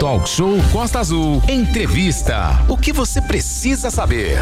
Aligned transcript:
Talk 0.00 0.28
Show 0.28 0.56
Costa 0.72 1.00
Azul. 1.00 1.42
Entrevista. 1.48 2.64
O 2.68 2.76
que 2.76 2.92
você 2.92 3.20
precisa 3.20 3.90
saber? 3.90 4.38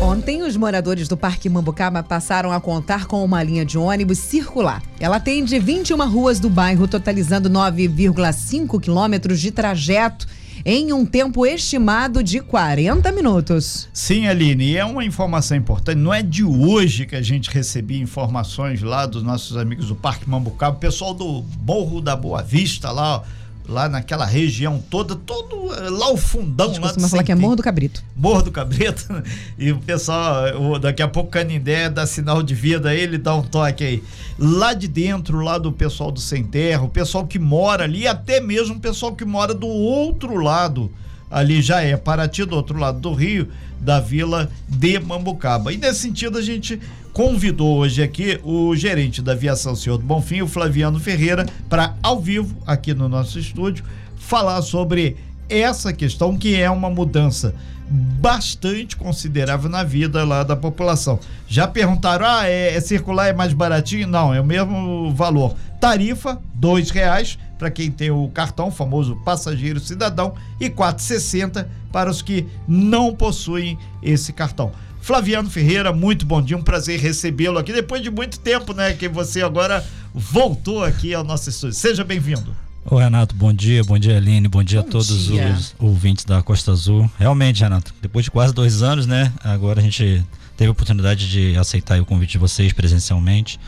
Ontem, 0.00 0.42
os 0.42 0.56
moradores 0.56 1.08
do 1.08 1.16
Parque 1.16 1.48
Mambucaba 1.48 2.02
passaram 2.02 2.52
a 2.52 2.60
contar 2.60 3.06
com 3.06 3.24
uma 3.24 3.42
linha 3.42 3.64
de 3.64 3.78
ônibus 3.78 4.18
circular. 4.18 4.82
Ela 5.00 5.16
atende 5.16 5.58
21 5.58 6.08
ruas 6.08 6.38
do 6.38 6.50
bairro, 6.50 6.86
totalizando 6.86 7.48
9,5 7.48 8.80
quilômetros 8.80 9.40
de 9.40 9.50
trajeto 9.50 10.26
em 10.64 10.92
um 10.92 11.06
tempo 11.06 11.46
estimado 11.46 12.22
de 12.22 12.40
40 12.40 13.10
minutos. 13.12 13.88
Sim, 13.92 14.26
Aline, 14.26 14.72
e 14.72 14.76
é 14.76 14.84
uma 14.84 15.04
informação 15.04 15.56
importante. 15.56 15.96
Não 15.96 16.12
é 16.12 16.22
de 16.22 16.44
hoje 16.44 17.06
que 17.06 17.16
a 17.16 17.22
gente 17.22 17.50
recebia 17.50 18.00
informações 18.00 18.82
lá 18.82 19.06
dos 19.06 19.22
nossos 19.22 19.56
amigos 19.56 19.88
do 19.88 19.96
Parque 19.96 20.28
Mambucaba, 20.28 20.76
o 20.76 20.80
pessoal 20.80 21.14
do 21.14 21.44
Morro 21.64 22.00
da 22.00 22.16
Boa 22.16 22.42
Vista 22.42 22.90
lá, 22.90 23.22
lá 23.68 23.88
naquela 23.88 24.24
região 24.24 24.82
toda, 24.90 25.14
todo 25.14 25.74
eh, 25.74 25.90
lá 25.90 26.10
o 26.10 26.16
fundão. 26.16 26.72
Lá 26.72 26.80
costuma 26.80 27.08
falar 27.08 27.22
que 27.22 27.30
é 27.30 27.34
Morro 27.34 27.56
do 27.56 27.62
Cabrito. 27.62 28.02
Morro 28.16 28.42
do 28.42 28.50
Cabrito. 28.50 29.06
E 29.58 29.72
o 29.72 29.78
pessoal, 29.78 30.78
daqui 30.78 31.02
a 31.02 31.08
pouco 31.08 31.30
Canindé 31.30 31.90
dá 31.90 32.06
sinal 32.06 32.42
de 32.42 32.54
vida, 32.54 32.94
ele 32.94 33.18
dá 33.18 33.34
um 33.34 33.42
toque 33.42 33.84
aí. 33.84 34.02
Lá 34.38 34.72
de 34.72 34.88
dentro, 34.88 35.40
lá 35.40 35.58
do 35.58 35.72
pessoal 35.72 36.10
do 36.10 36.20
Sem 36.20 36.44
Terra, 36.44 36.82
o 36.82 36.88
pessoal 36.88 37.26
que 37.26 37.38
mora 37.38 37.84
ali, 37.84 38.06
até 38.06 38.40
mesmo 38.40 38.76
o 38.76 38.80
pessoal 38.80 39.14
que 39.14 39.24
mora 39.24 39.52
do 39.52 39.66
outro 39.66 40.36
lado 40.36 40.90
ali 41.30 41.60
já 41.60 41.82
é 41.82 41.96
Paraty, 41.96 42.44
do 42.44 42.56
outro 42.56 42.78
lado 42.78 43.00
do 43.00 43.12
Rio, 43.12 43.48
da 43.80 44.00
vila 44.00 44.50
de 44.68 44.98
Mambucaba. 44.98 45.72
E 45.72 45.76
nesse 45.76 46.00
sentido 46.00 46.38
a 46.38 46.42
gente 46.42 46.80
convidou 47.12 47.78
hoje 47.78 48.02
aqui 48.02 48.40
o 48.42 48.74
gerente 48.74 49.20
da 49.20 49.32
aviação 49.32 49.74
Senhor 49.74 49.98
do 49.98 50.04
Bonfim, 50.04 50.42
o 50.42 50.48
Flaviano 50.48 51.00
Ferreira, 51.00 51.46
para 51.68 51.94
ao 52.02 52.20
vivo 52.20 52.56
aqui 52.66 52.94
no 52.94 53.08
nosso 53.08 53.38
estúdio 53.38 53.84
falar 54.16 54.60
sobre 54.62 55.16
essa 55.48 55.92
questão 55.92 56.36
que 56.36 56.54
é 56.54 56.70
uma 56.70 56.90
mudança 56.90 57.54
bastante 57.90 58.96
considerável 58.96 59.70
na 59.70 59.82
vida 59.82 60.24
lá 60.24 60.42
da 60.42 60.54
população. 60.54 61.18
Já 61.46 61.66
perguntaram, 61.66 62.26
ah, 62.26 62.46
é, 62.46 62.74
é 62.74 62.80
circular 62.80 63.28
é 63.28 63.32
mais 63.32 63.52
baratinho? 63.52 64.06
Não, 64.06 64.34
é 64.34 64.40
o 64.40 64.44
mesmo 64.44 65.12
valor. 65.14 65.54
Tarifa, 65.80 66.38
dois 66.54 66.90
reais 66.90 67.38
para 67.58 67.70
quem 67.70 67.90
tem 67.90 68.10
o 68.10 68.28
cartão, 68.28 68.70
famoso 68.70 69.16
passageiro 69.24 69.80
cidadão, 69.80 70.34
e 70.60 70.70
4,60 70.70 71.66
para 71.90 72.08
os 72.08 72.22
que 72.22 72.46
não 72.68 73.14
possuem 73.14 73.76
esse 74.02 74.32
cartão. 74.32 74.70
Flaviano 75.08 75.48
Ferreira, 75.48 75.90
muito 75.90 76.26
bom 76.26 76.42
dia, 76.42 76.54
um 76.54 76.60
prazer 76.60 77.00
recebê-lo 77.00 77.58
aqui 77.58 77.72
depois 77.72 78.02
de 78.02 78.10
muito 78.10 78.38
tempo, 78.38 78.74
né? 78.74 78.92
Que 78.92 79.08
você 79.08 79.40
agora 79.40 79.82
voltou 80.12 80.84
aqui 80.84 81.14
ao 81.14 81.24
nosso 81.24 81.48
estúdio. 81.48 81.74
Seja 81.74 82.04
bem-vindo. 82.04 82.54
Ô 82.84 82.96
Renato, 82.96 83.34
bom 83.34 83.50
dia, 83.50 83.82
bom 83.82 83.98
dia 83.98 84.18
Aline, 84.18 84.48
bom 84.48 84.62
dia 84.62 84.82
bom 84.82 84.86
a 84.86 84.90
todos 84.90 85.28
dia. 85.28 85.54
os 85.54 85.74
ouvintes 85.78 86.26
da 86.26 86.42
Costa 86.42 86.72
Azul. 86.72 87.10
Realmente, 87.18 87.62
Renato, 87.62 87.94
depois 88.02 88.26
de 88.26 88.30
quase 88.30 88.52
dois 88.52 88.82
anos, 88.82 89.06
né? 89.06 89.32
Agora 89.42 89.80
a 89.80 89.82
gente 89.82 90.22
teve 90.58 90.68
a 90.68 90.72
oportunidade 90.72 91.26
de 91.30 91.56
aceitar 91.56 91.98
o 91.98 92.04
convite 92.04 92.32
de 92.32 92.38
vocês 92.38 92.74
presencialmente 92.74 93.58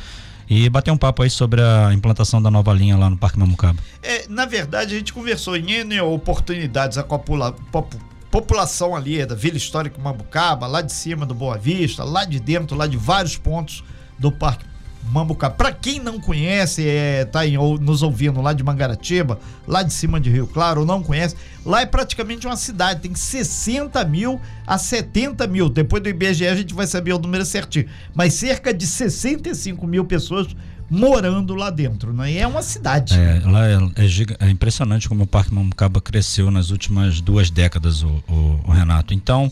e 0.46 0.68
bater 0.68 0.90
um 0.90 0.98
papo 0.98 1.22
aí 1.22 1.30
sobre 1.30 1.62
a 1.62 1.90
implantação 1.94 2.42
da 2.42 2.50
nova 2.50 2.74
linha 2.74 2.98
lá 2.98 3.08
no 3.08 3.16
Parque 3.16 3.38
Mamucaba. 3.38 3.78
É, 4.02 4.26
na 4.28 4.44
verdade, 4.44 4.94
a 4.94 4.98
gente 4.98 5.14
conversou 5.14 5.56
em 5.56 5.70
N 5.72 6.02
oportunidades 6.02 6.98
a 6.98 7.02
copula, 7.02 7.52
pop, 7.72 7.96
população 8.30 8.94
ali 8.94 9.24
da 9.26 9.34
Vila 9.34 9.56
Histórica 9.56 10.00
Mambucaba, 10.00 10.66
lá 10.66 10.80
de 10.80 10.92
cima 10.92 11.26
do 11.26 11.34
Boa 11.34 11.58
Vista, 11.58 12.04
lá 12.04 12.24
de 12.24 12.38
dentro, 12.38 12.76
lá 12.76 12.86
de 12.86 12.96
vários 12.96 13.36
pontos 13.36 13.82
do 14.18 14.30
Parque 14.30 14.64
Mambucaba. 15.10 15.54
Para 15.54 15.72
quem 15.72 15.98
não 15.98 16.20
conhece, 16.20 16.86
é, 16.86 17.24
tá 17.24 17.44
em, 17.44 17.58
ou, 17.58 17.76
nos 17.78 18.02
ouvindo 18.02 18.40
lá 18.40 18.52
de 18.52 18.62
Mangaratiba, 18.62 19.40
lá 19.66 19.82
de 19.82 19.92
cima 19.92 20.20
de 20.20 20.30
Rio 20.30 20.46
Claro, 20.46 20.80
ou 20.80 20.86
não 20.86 21.02
conhece, 21.02 21.34
lá 21.66 21.80
é 21.80 21.86
praticamente 21.86 22.46
uma 22.46 22.56
cidade, 22.56 23.00
tem 23.00 23.14
60 23.14 24.04
mil 24.04 24.40
a 24.66 24.78
70 24.78 25.46
mil. 25.48 25.68
Depois 25.68 26.02
do 26.02 26.08
IBGE 26.08 26.46
a 26.46 26.54
gente 26.54 26.72
vai 26.72 26.86
saber 26.86 27.12
o 27.12 27.18
número 27.18 27.44
certinho. 27.44 27.86
Mas 28.14 28.34
cerca 28.34 28.72
de 28.72 28.86
65 28.86 29.86
mil 29.86 30.04
pessoas 30.04 30.54
morando 30.90 31.54
lá 31.54 31.70
dentro, 31.70 32.12
né? 32.12 32.32
E 32.32 32.38
é 32.38 32.46
uma 32.46 32.62
cidade. 32.62 33.14
É, 33.14 33.40
lá 33.44 33.68
é, 33.68 33.74
é, 33.74 34.46
é 34.46 34.50
impressionante 34.50 35.08
como 35.08 35.22
o 35.22 35.26
Parque 35.26 35.54
Mambucaba 35.54 36.00
cresceu 36.00 36.50
nas 36.50 36.70
últimas 36.70 37.20
duas 37.20 37.48
décadas, 37.48 38.02
o, 38.02 38.22
o, 38.28 38.60
o 38.66 38.70
Renato. 38.72 39.14
Então, 39.14 39.50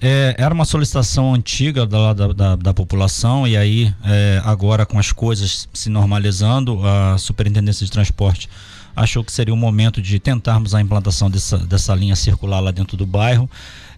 é, 0.00 0.34
era 0.38 0.54
uma 0.54 0.64
solicitação 0.64 1.34
antiga 1.34 1.86
da, 1.86 2.12
da, 2.12 2.32
da, 2.32 2.56
da 2.56 2.74
população 2.74 3.48
e 3.48 3.56
aí 3.56 3.94
é, 4.04 4.40
agora 4.44 4.84
com 4.84 4.98
as 4.98 5.10
coisas 5.10 5.68
se 5.72 5.88
normalizando, 5.88 6.86
a 6.86 7.16
Superintendência 7.18 7.84
de 7.84 7.90
Transporte 7.90 8.48
achou 8.94 9.24
que 9.24 9.32
seria 9.32 9.52
o 9.52 9.56
momento 9.56 10.00
de 10.00 10.18
tentarmos 10.18 10.74
a 10.74 10.80
implantação 10.80 11.30
dessa, 11.30 11.58
dessa 11.58 11.94
linha 11.94 12.14
circular 12.14 12.60
lá 12.60 12.70
dentro 12.70 12.96
do 12.96 13.06
bairro 13.06 13.48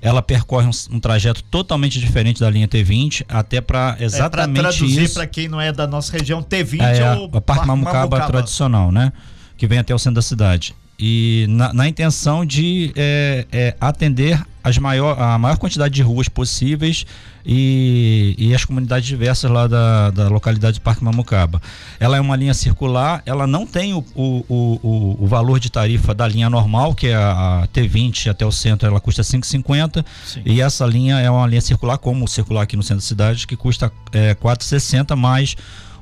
ela 0.00 0.22
percorre 0.22 0.66
um, 0.66 0.96
um, 0.96 1.00
trajeto 1.00 1.42
totalmente 1.44 1.98
diferente 1.98 2.40
da 2.40 2.50
linha 2.50 2.68
T20, 2.68 3.24
até 3.28 3.60
para 3.60 3.96
exatamente 4.00 4.58
é, 4.58 4.62
pra 4.62 4.70
traduzir 4.70 5.12
para 5.12 5.26
quem 5.26 5.48
não 5.48 5.60
é 5.60 5.72
da 5.72 5.86
nossa 5.86 6.12
região, 6.12 6.42
T20 6.42 6.80
é, 6.80 6.98
é 6.98 7.14
o 7.16 7.36
a 7.36 7.40
Parque 7.40 7.66
Mamucaba, 7.66 7.98
Mamucaba. 7.98 8.26
tradicional, 8.26 8.92
né? 8.92 9.12
Que 9.56 9.66
vem 9.66 9.78
até 9.78 9.94
o 9.94 9.98
centro 9.98 10.16
da 10.16 10.22
cidade 10.22 10.74
e 10.98 11.46
na, 11.48 11.72
na 11.72 11.88
intenção 11.88 12.44
de 12.44 12.92
é, 12.96 13.46
é, 13.52 13.76
atender 13.80 14.42
as 14.64 14.76
maior, 14.78 15.18
a 15.18 15.38
maior 15.38 15.56
quantidade 15.56 15.94
de 15.94 16.02
ruas 16.02 16.28
possíveis 16.28 17.06
e, 17.46 18.34
e 18.36 18.54
as 18.54 18.64
comunidades 18.64 19.06
diversas 19.06 19.50
lá 19.50 19.66
da, 19.66 20.10
da 20.10 20.28
localidade 20.28 20.74
de 20.74 20.80
Parque 20.80 21.02
Mamucaba. 21.02 21.62
Ela 21.98 22.16
é 22.16 22.20
uma 22.20 22.36
linha 22.36 22.52
circular, 22.52 23.22
ela 23.24 23.46
não 23.46 23.66
tem 23.66 23.94
o, 23.94 24.04
o, 24.14 24.44
o, 24.48 25.16
o 25.20 25.26
valor 25.26 25.58
de 25.58 25.70
tarifa 25.70 26.12
da 26.12 26.26
linha 26.26 26.50
normal, 26.50 26.94
que 26.94 27.06
é 27.06 27.14
a, 27.14 27.62
a 27.62 27.68
T20 27.68 28.30
até 28.30 28.44
o 28.44 28.52
centro, 28.52 28.86
ela 28.86 29.00
custa 29.00 29.22
5,50 29.22 30.04
e 30.44 30.60
essa 30.60 30.84
linha 30.84 31.18
é 31.20 31.30
uma 31.30 31.46
linha 31.46 31.60
circular, 31.60 31.96
como 31.96 32.24
o 32.24 32.28
circular 32.28 32.62
aqui 32.62 32.76
no 32.76 32.82
centro 32.82 32.96
da 32.96 33.06
cidade, 33.06 33.46
que 33.46 33.56
custa 33.56 33.90
é, 34.12 34.34
4,60 34.34 35.16
mais 35.16 35.56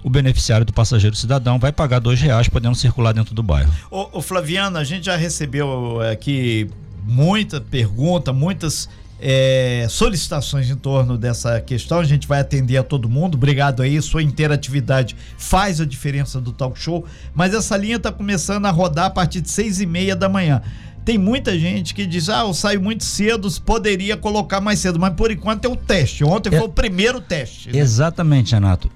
o 0.06 0.08
beneficiário 0.08 0.64
do 0.64 0.72
passageiro 0.72 1.16
cidadão 1.16 1.58
vai 1.58 1.72
pagar 1.72 1.98
dois 1.98 2.20
reais 2.20 2.48
podendo 2.48 2.76
circular 2.76 3.12
dentro 3.12 3.34
do 3.34 3.42
bairro. 3.42 3.72
Ô, 3.90 4.18
ô 4.18 4.22
Flaviano, 4.22 4.78
a 4.78 4.84
gente 4.84 5.06
já 5.06 5.16
recebeu 5.16 6.00
aqui 6.00 6.70
muita 7.04 7.60
pergunta, 7.60 8.32
muitas 8.32 8.88
é, 9.20 9.84
solicitações 9.90 10.70
em 10.70 10.76
torno 10.76 11.18
dessa 11.18 11.60
questão. 11.60 11.98
A 11.98 12.04
gente 12.04 12.28
vai 12.28 12.38
atender 12.38 12.76
a 12.76 12.84
todo 12.84 13.08
mundo. 13.08 13.34
Obrigado 13.34 13.82
aí. 13.82 14.00
Sua 14.00 14.22
interatividade 14.22 15.16
faz 15.36 15.80
a 15.80 15.84
diferença 15.84 16.40
do 16.40 16.52
talk 16.52 16.78
show. 16.78 17.04
Mas 17.34 17.52
essa 17.52 17.76
linha 17.76 17.96
está 17.96 18.12
começando 18.12 18.66
a 18.66 18.70
rodar 18.70 19.06
a 19.06 19.10
partir 19.10 19.40
de 19.40 19.50
seis 19.50 19.80
e 19.80 19.86
meia 19.86 20.14
da 20.14 20.28
manhã. 20.28 20.62
Tem 21.04 21.18
muita 21.18 21.58
gente 21.58 21.92
que 21.92 22.06
diz: 22.06 22.28
ah, 22.28 22.42
eu 22.42 22.54
saio 22.54 22.80
muito 22.80 23.02
cedo, 23.02 23.50
poderia 23.62 24.16
colocar 24.16 24.60
mais 24.60 24.78
cedo, 24.78 25.00
mas 25.00 25.14
por 25.14 25.32
enquanto 25.32 25.64
é 25.64 25.68
o 25.68 25.74
teste. 25.74 26.22
Ontem 26.22 26.54
é, 26.54 26.58
foi 26.58 26.68
o 26.68 26.72
primeiro 26.72 27.20
teste. 27.20 27.72
Né? 27.72 27.78
Exatamente, 27.80 28.54
Renato 28.54 28.88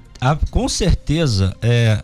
com 0.50 0.68
certeza 0.68 1.56
é, 1.62 2.00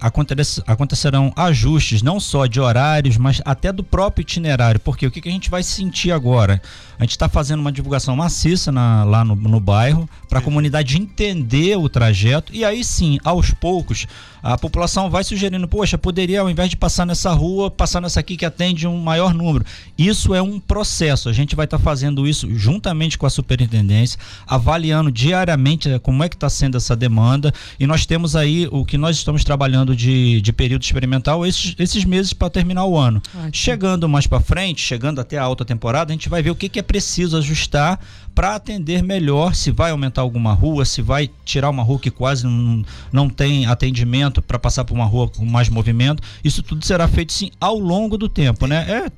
acontecerão 0.66 1.32
ajustes 1.37 2.03
não 2.03 2.19
só 2.19 2.47
de 2.47 2.59
horários, 2.59 3.19
mas 3.19 3.43
até 3.44 3.71
do 3.71 3.84
próprio 3.84 4.22
itinerário. 4.22 4.81
Porque 4.81 5.06
o 5.06 5.10
que, 5.10 5.21
que 5.21 5.28
a 5.28 5.32
gente 5.32 5.50
vai 5.50 5.62
sentir 5.62 6.10
agora? 6.12 6.60
A 6.99 7.03
gente 7.03 7.10
está 7.10 7.28
fazendo 7.28 7.60
uma 7.60 7.71
divulgação 7.71 8.16
maciça 8.16 8.72
na, 8.72 9.04
lá 9.04 9.22
no, 9.22 9.37
no 9.37 9.60
bairro 9.60 10.09
para 10.28 10.38
a 10.38 10.43
comunidade 10.43 10.97
entender 10.97 11.77
o 11.77 11.88
trajeto 11.88 12.54
e 12.54 12.65
aí 12.65 12.82
sim, 12.82 13.19
aos 13.22 13.50
poucos, 13.50 14.06
a 14.53 14.57
população 14.57 15.11
vai 15.11 15.25
sugerindo, 15.25 15.67
poxa, 15.67 15.99
poderia 15.99 16.41
ao 16.41 16.49
invés 16.49 16.71
de 16.71 16.77
passar 16.77 17.05
nessa 17.05 17.33
rua, 17.33 17.69
passar 17.69 18.01
nessa 18.01 18.21
aqui 18.21 18.37
que 18.37 18.45
atende 18.45 18.87
um 18.87 18.99
maior 18.99 19.34
número. 19.34 19.65
Isso 19.99 20.34
é 20.34 20.41
um 20.41 20.61
processo. 20.61 21.29
A 21.29 21.33
gente 21.33 21.57
vai 21.57 21.65
estar 21.65 21.79
tá 21.79 21.83
fazendo 21.83 22.29
isso 22.29 22.49
juntamente 22.55 23.19
com 23.19 23.27
a 23.27 23.31
superintendência, 23.31 24.19
avaliando 24.47 25.11
diariamente 25.11 25.89
eh, 25.89 25.99
como 25.99 26.23
é 26.23 26.29
que 26.29 26.37
está 26.37 26.49
sendo 26.49 26.77
essa 26.77 26.95
demanda 26.95 27.53
e 27.81 27.87
nós 27.87 28.07
temos 28.07 28.37
aí 28.37 28.69
o 28.71 28.84
que 28.84 28.97
nós 28.97 29.17
estamos 29.17 29.43
trabalhando 29.43 29.97
de, 29.97 30.41
de 30.41 30.53
período 30.53 30.83
experimental 30.83 31.45
esses, 31.45 31.75
esses 31.78 32.05
meses 32.05 32.33
para 32.33 32.49
terminar 32.49 32.84
o 32.84 32.97
ano. 32.97 33.21
Ótimo. 33.34 33.51
Chegando 33.53 34.09
mais 34.09 34.28
para 34.28 34.41
frente, 34.41 34.81
chegando 34.81 35.21
até 35.21 35.39
a 35.39 35.42
alta 35.42 35.65
temporada, 35.65 36.13
a 36.13 36.15
gente 36.15 36.28
vai 36.28 36.41
ver 36.41 36.51
o 36.51 36.54
que, 36.54 36.69
que 36.69 36.78
é 36.78 36.83
preciso 36.83 37.37
ajustar 37.37 37.99
para 38.36 38.54
atender 38.54 39.03
melhor 39.03 39.54
se 39.54 39.71
vai 39.71 39.91
aumentar 39.91 40.21
alguma 40.21 40.53
rua, 40.53 40.84
se 40.84 41.00
vai 41.00 41.30
tirar 41.42 41.71
uma 41.71 41.83
rua 41.83 41.98
que 41.98 42.10
quase 42.10 42.44
não, 42.44 42.84
não 43.10 43.30
tem 43.30 43.65
atendimento 43.65 44.42
para 44.42 44.59
passar 44.59 44.84
por 44.84 44.92
uma 44.92 45.06
rua 45.06 45.27
com 45.27 45.42
mais 45.42 45.71
movimento. 45.71 46.22
Isso 46.44 46.62
tudo 46.62 46.84
será 46.84 47.09
feito 47.09 47.33
sim 47.33 47.50
ao 47.59 47.78
longo 47.78 48.18
do 48.18 48.28
tempo, 48.28 48.66
né? 48.66 48.86
É, 48.88 49.12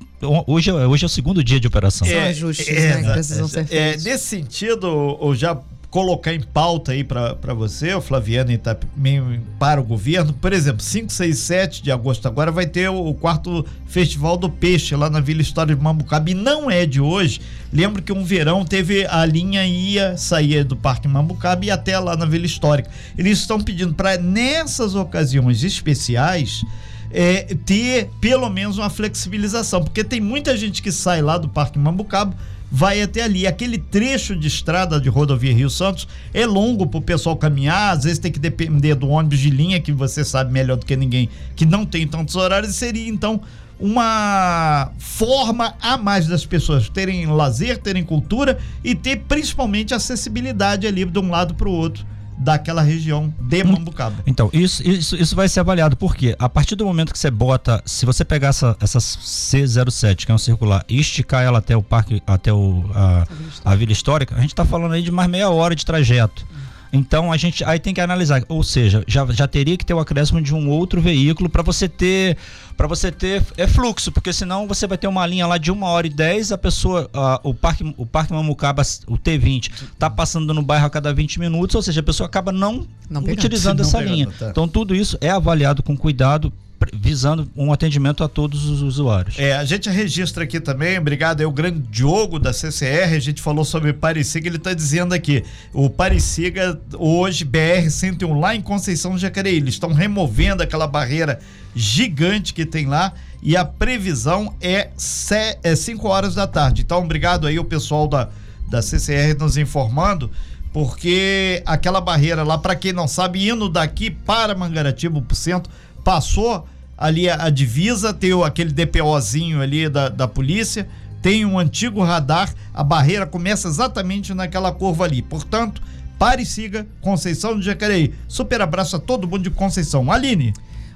hoje, 0.47 0.71
é, 0.71 0.73
hoje 0.73 1.05
é 1.05 1.07
o 1.07 1.09
segundo 1.09 1.43
dia 1.43 1.59
de 1.59 1.67
operação. 1.67 2.07
É, 2.07 2.13
São 2.13 2.21
ajustes 2.21 2.69
é, 2.69 2.95
né, 2.95 3.03
que 3.03 3.13
precisam 3.13 3.49
ser 3.49 3.61
é, 3.61 3.65
feitos. 3.65 4.07
É, 4.07 4.11
nesse 4.11 4.25
sentido, 4.25 5.19
já 5.35 5.59
colocar 5.91 6.35
em 6.35 6.41
pauta 6.41 6.93
aí 6.93 7.03
para 7.03 7.55
você, 7.55 7.95
o 7.95 8.01
Flaviano 8.01 8.53
Itapemirim, 8.53 9.41
para 9.59 9.81
o 9.81 9.85
governo. 9.85 10.35
Por 10.35 10.53
exemplo, 10.53 10.83
5, 10.83 11.11
6, 11.11 11.39
7 11.39 11.83
de 11.83 11.91
agosto 11.91 12.29
agora 12.29 12.51
vai 12.51 12.67
ter 12.67 12.89
o, 12.91 13.15
quarto 13.15 13.65
Festival 13.87 14.37
do 14.37 14.51
Peixe 14.51 14.95
lá 14.95 15.09
na 15.09 15.19
Vila 15.19 15.41
História 15.41 15.75
de 15.75 15.83
Mambucaba. 15.83 16.31
E 16.31 16.35
não 16.35 16.71
é 16.71 16.85
de 16.85 17.01
hoje. 17.01 17.41
Lembro 17.73 18.03
que 18.03 18.13
um 18.13 18.23
verão 18.23 18.65
teve 18.65 19.07
a 19.07 19.25
linha 19.25 19.67
ia 19.67 20.17
sair 20.19 20.63
do 20.63 20.77
Parque 20.77 21.09
Mambucaba 21.09 21.65
e 21.65 21.71
até 21.71 21.99
lá 21.99 22.17
na 22.17 22.27
Vila 22.27 22.45
Histórica. 22.45 22.91
Eles 23.17 23.39
estão 23.39 23.59
pedindo 23.59 23.95
para 23.95 24.19
nessas 24.19 24.95
ocasiões 24.95 25.65
especiais 25.65 26.65
é, 27.11 27.57
ter 27.65 28.11
pelo 28.21 28.51
menos 28.51 28.77
uma 28.77 28.91
flexibilização, 28.91 29.83
porque 29.83 30.05
tem 30.05 30.21
muita 30.21 30.55
gente 30.55 30.83
que 30.83 30.93
sai 30.93 31.23
lá 31.23 31.39
do 31.39 31.49
Parque 31.49 31.79
Mambucabo 31.79 32.37
vai 32.71 33.03
até 33.03 33.23
ali. 33.23 33.47
Aquele 33.47 33.79
trecho 33.79 34.37
de 34.37 34.47
estrada 34.47 35.01
de 35.01 35.09
rodovia 35.09 35.53
Rio 35.53 35.71
Santos 35.71 36.07
é 36.33 36.47
longo 36.47 36.87
para 36.87 36.99
o 36.99 37.03
pessoal 37.03 37.37
caminhar, 37.37 37.97
às 37.97 38.05
vezes 38.05 38.19
tem 38.19 38.31
que 38.31 38.39
depender 38.39 38.95
do 38.95 39.09
ônibus 39.09 39.39
de 39.39 39.51
linha, 39.51 39.81
que 39.81 39.93
você 39.93 40.25
sabe 40.25 40.53
melhor 40.53 40.77
do 40.77 40.87
que 40.87 40.97
ninguém, 40.97 41.29
que 41.57 41.65
não 41.65 41.85
tem 41.85 42.07
tantos 42.07 42.37
horários, 42.37 42.75
seria 42.75 43.09
então 43.09 43.41
uma 43.81 44.91
forma 44.99 45.75
a 45.81 45.97
mais 45.97 46.27
das 46.27 46.45
pessoas 46.45 46.89
terem 46.89 47.27
lazer, 47.27 47.79
terem 47.79 48.03
cultura 48.03 48.59
e 48.83 48.95
ter 48.95 49.19
principalmente 49.29 49.95
acessibilidade 49.95 50.87
ali 50.87 51.05
de 51.05 51.19
um 51.19 51.31
lado 51.31 51.55
para 51.55 51.69
o 51.69 51.73
outro 51.73 52.05
daquela 52.39 52.83
região 52.83 53.33
de 53.41 53.63
hum. 53.63 53.73
Mambucaba. 53.73 54.17
Então, 54.27 54.49
isso, 54.53 54.87
isso, 54.89 55.17
isso 55.17 55.35
vai 55.35 55.49
ser 55.49 55.61
avaliado, 55.61 55.97
porque 55.97 56.37
a 56.39 56.49
partir 56.49 56.77
do 56.77 56.85
momento 56.85 57.13
que 57.13 57.19
você 57.19 57.31
bota, 57.31 57.83
se 57.85 58.07
você 58.07 58.25
pegar 58.25 58.49
essa, 58.49 58.77
essa 58.81 58.99
C07, 58.99 60.25
que 60.25 60.33
é 60.33 60.35
um 60.35 60.39
circular, 60.39 60.85
e 60.89 61.01
esticar 61.01 61.43
ela 61.43 61.59
até 61.59 61.77
o 61.77 61.83
parque, 61.83 62.23
até 62.27 62.53
o, 62.53 62.85
a, 62.95 63.27
a 63.65 63.75
Vila 63.75 63.93
Histórica, 63.93 64.37
a 64.37 64.41
gente 64.41 64.53
está 64.53 64.65
falando 64.65 64.93
aí 64.93 65.03
de 65.03 65.11
mais 65.11 65.29
meia 65.29 65.51
hora 65.51 65.75
de 65.75 65.85
trajeto. 65.85 66.47
Então 66.93 67.31
a 67.33 67.37
gente 67.37 67.65
aí 67.65 67.79
tem 67.79 67.93
que 67.93 68.01
analisar, 68.01 68.43
ou 68.49 68.63
seja, 68.63 69.05
já, 69.07 69.27
já 69.27 69.47
teria 69.47 69.77
que 69.77 69.85
ter 69.85 69.95
o 69.95 69.99
acréscimo 69.99 70.41
de 70.41 70.55
um 70.55 70.71
outro 70.71 71.01
veículo 71.01 71.49
para 71.49 71.63
você 71.63 71.89
ter 71.89 72.37
para 72.77 72.87
você 72.87 73.11
ter 73.11 73.43
é 73.57 73.67
fluxo, 73.67 74.13
porque 74.13 74.33
senão 74.33 74.67
você 74.67 74.87
vai 74.87 74.97
ter 74.97 75.09
uma 75.09 75.27
linha 75.27 75.47
lá 75.47 75.59
de 75.59 75.71
uma 75.71 75.89
hora 75.89 76.07
e 76.07 76.11
dez, 76.11 76.53
a 76.53 76.59
pessoa, 76.59 77.11
o 77.43 77.53
parque 77.53 77.95
o 77.97 78.07
parque 78.07 78.33
Mamucaba, 78.33 78.83
o 79.07 79.19
T20, 79.19 79.71
tá 79.99 80.09
passando 80.09 80.55
no 80.55 80.63
bairro 80.63 80.87
a 80.87 80.91
cada 80.91 81.13
20 81.13 81.41
minutos, 81.41 81.75
ou 81.75 81.83
seja, 81.83 82.01
a 82.01 82.05
pessoa 82.05 82.27
acaba 82.27 82.53
não, 82.53 82.87
não 83.11 83.23
utilizando 83.23 83.81
essa 83.81 84.01
não 84.01 84.07
linha. 84.07 84.29
Tá. 84.39 84.51
Então 84.51 84.69
tudo 84.69 84.95
isso 84.95 85.19
é 85.21 85.29
avaliado 85.29 85.83
com 85.83 85.97
cuidado 85.97 86.53
visando 86.95 87.51
um 87.57 87.73
atendimento 87.73 88.23
a 88.23 88.29
todos 88.29 88.67
os 88.67 88.83
usuários. 88.83 89.39
É, 89.39 89.55
a 89.55 89.65
gente 89.65 89.89
registra 89.89 90.45
aqui 90.45 90.61
também, 90.61 90.99
obrigado, 90.99 91.41
é 91.41 91.47
o 91.47 91.53
grande 91.53 91.81
Diogo 91.91 92.39
da 92.39 92.53
CCR, 92.53 93.15
a 93.15 93.19
gente 93.19 93.43
falou 93.43 93.65
sobre 93.65 93.93
Pareciga, 93.93 94.49
ele 94.49 94.57
está 94.57 94.75
dizendo 94.75 95.15
aqui, 95.15 95.45
o 95.73 95.89
Pareciga 95.89 96.81
hoje, 96.95 97.45
BR-101, 97.45 98.41
lá 98.41 98.55
em 98.55 98.61
Conceição 98.61 99.13
do 99.13 99.19
Jacareí, 99.19 99.57
eles 99.57 99.75
estão 99.75 99.93
removendo 99.93 100.63
aquela 100.63 100.87
barreira 100.87 101.39
gigante 101.75 102.53
que 102.53 102.67
tem 102.67 102.87
lá 102.87 103.13
e 103.43 103.57
a 103.57 103.65
previsão 103.65 104.55
é 104.61 104.91
5 104.97 106.07
é 106.07 106.11
horas 106.11 106.35
da 106.35 106.47
tarde. 106.47 106.83
Então, 106.83 107.03
obrigado 107.03 107.47
aí 107.47 107.59
o 107.59 107.65
pessoal 107.65 108.09
da, 108.09 108.29
da 108.69 108.83
CCR 108.83 109.39
nos 109.39 109.57
informando, 109.57 110.31
porque 110.73 111.63
aquela 111.65 112.01
barreira 112.01 112.43
lá, 112.43 112.59
para 112.59 112.75
quem 112.75 112.93
não 112.93 113.07
sabe, 113.07 113.49
indo 113.49 113.69
daqui 113.69 114.11
para 114.11 114.55
Mangaratiba, 114.55 115.21
por 115.21 115.35
centro, 115.35 115.73
passou 116.03 116.67
ali 116.99 117.31
a, 117.31 117.45
a 117.45 117.51
divisa, 117.51 118.13
tem 118.13 118.31
aquele 118.43 118.73
DPOzinho 118.73 119.63
ali 119.63 119.89
da, 119.89 120.09
da 120.09 120.27
polícia, 120.27 120.89
tem 121.23 121.45
um 121.45 121.59
antigo 121.59 122.03
radar, 122.03 122.53
a 122.75 122.83
barreira 122.83 123.27
começa 123.27 123.69
exatamente 123.69 124.35
naquela 124.35 124.73
curva 124.73 125.05
ali. 125.05 125.23
Portanto, 125.23 125.81
pare 126.19 126.43
e 126.43 126.47
siga 126.47 126.87
Conceição 127.01 127.55
do 127.55 127.63
Jacareí. 127.63 128.13
Super 128.27 128.61
abraço 128.61 128.97
a 128.97 128.99
todo 128.99 129.29
mundo 129.29 129.45
de 129.45 129.51
Conceição. 129.51 130.11
Aline. 130.11 130.53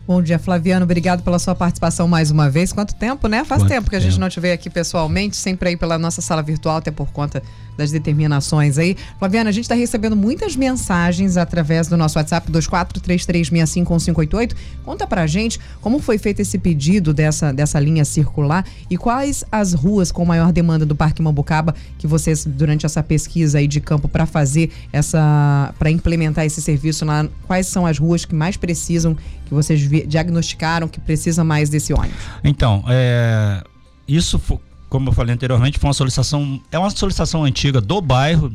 Bom 0.06 0.20
dia, 0.20 0.38
Flaviano. 0.38 0.84
Obrigado 0.84 1.22
pela 1.22 1.38
sua 1.38 1.54
participação 1.54 2.08
mais 2.08 2.31
uma 2.31 2.50
vez. 2.50 2.72
Quanto 2.72 2.94
tempo, 2.94 3.28
né? 3.28 3.44
Faz 3.44 3.62
Quanto 3.62 3.69
tempo 3.70 3.88
que 3.88 3.94
a 3.94 4.00
gente 4.00 4.19
não 4.19 4.28
te 4.28 4.40
vê 4.40 4.50
aqui 4.50 4.69
pessoalmente, 4.69 5.37
sempre 5.37 5.69
aí 5.69 5.76
pela 5.76 5.96
nossa 5.96 6.20
sala 6.20 6.43
virtual, 6.43 6.78
até 6.78 6.90
por 6.90 7.12
conta 7.12 7.40
das 7.76 7.90
determinações 7.90 8.78
aí. 8.78 8.96
Flaviana, 9.19 9.50
a 9.50 9.52
gente 9.52 9.64
está 9.64 9.74
recebendo 9.74 10.16
muitas 10.16 10.56
mensagens 10.56 11.36
através 11.36 11.88
do 11.88 11.96
nosso 11.96 12.16
WhatsApp 12.19 12.50
2433651588. 12.50 14.54
Conta 14.84 15.06
pra 15.06 15.26
gente 15.26 15.60
como 15.80 15.98
foi 15.98 16.19
feito 16.19 16.40
esse 16.40 16.58
pedido 16.58 17.14
dessa, 17.14 17.52
dessa 17.52 17.78
linha 17.80 18.04
circular 18.04 18.64
e 18.90 18.96
quais 18.96 19.44
as 19.50 19.72
ruas 19.72 20.12
com 20.12 20.24
maior 20.24 20.52
demanda 20.52 20.86
do 20.86 20.94
Parque 20.94 21.20
Mambucaba 21.22 21.74
que 21.98 22.06
vocês, 22.06 22.44
durante 22.44 22.86
essa 22.86 23.02
pesquisa 23.02 23.58
aí 23.58 23.66
de 23.66 23.80
campo 23.80 24.08
para 24.08 24.26
fazer 24.26 24.70
essa, 24.92 25.75
para 25.78 25.90
implementar 25.90 26.44
esse 26.44 26.62
serviço 26.62 27.04
lá, 27.04 27.26
quais 27.46 27.66
são 27.66 27.86
as 27.86 27.98
ruas 27.98 28.25
que 28.25 28.34
mais 28.34 28.56
precisam, 28.56 29.16
que 29.46 29.54
vocês 29.54 29.80
diagnosticaram 30.06 30.88
que 30.88 31.00
precisa 31.00 31.44
mais 31.44 31.68
desse 31.68 31.92
ônibus? 31.92 32.16
Então, 32.44 32.84
é, 32.88 33.62
isso 34.06 34.38
como 34.92 35.08
eu 35.08 35.12
falei 35.14 35.34
anteriormente, 35.34 35.78
foi 35.78 35.88
uma 35.88 35.94
solicitação, 35.94 36.60
é 36.70 36.78
uma 36.78 36.90
solicitação 36.90 37.44
antiga 37.44 37.80
do 37.80 37.98
bairro, 38.02 38.50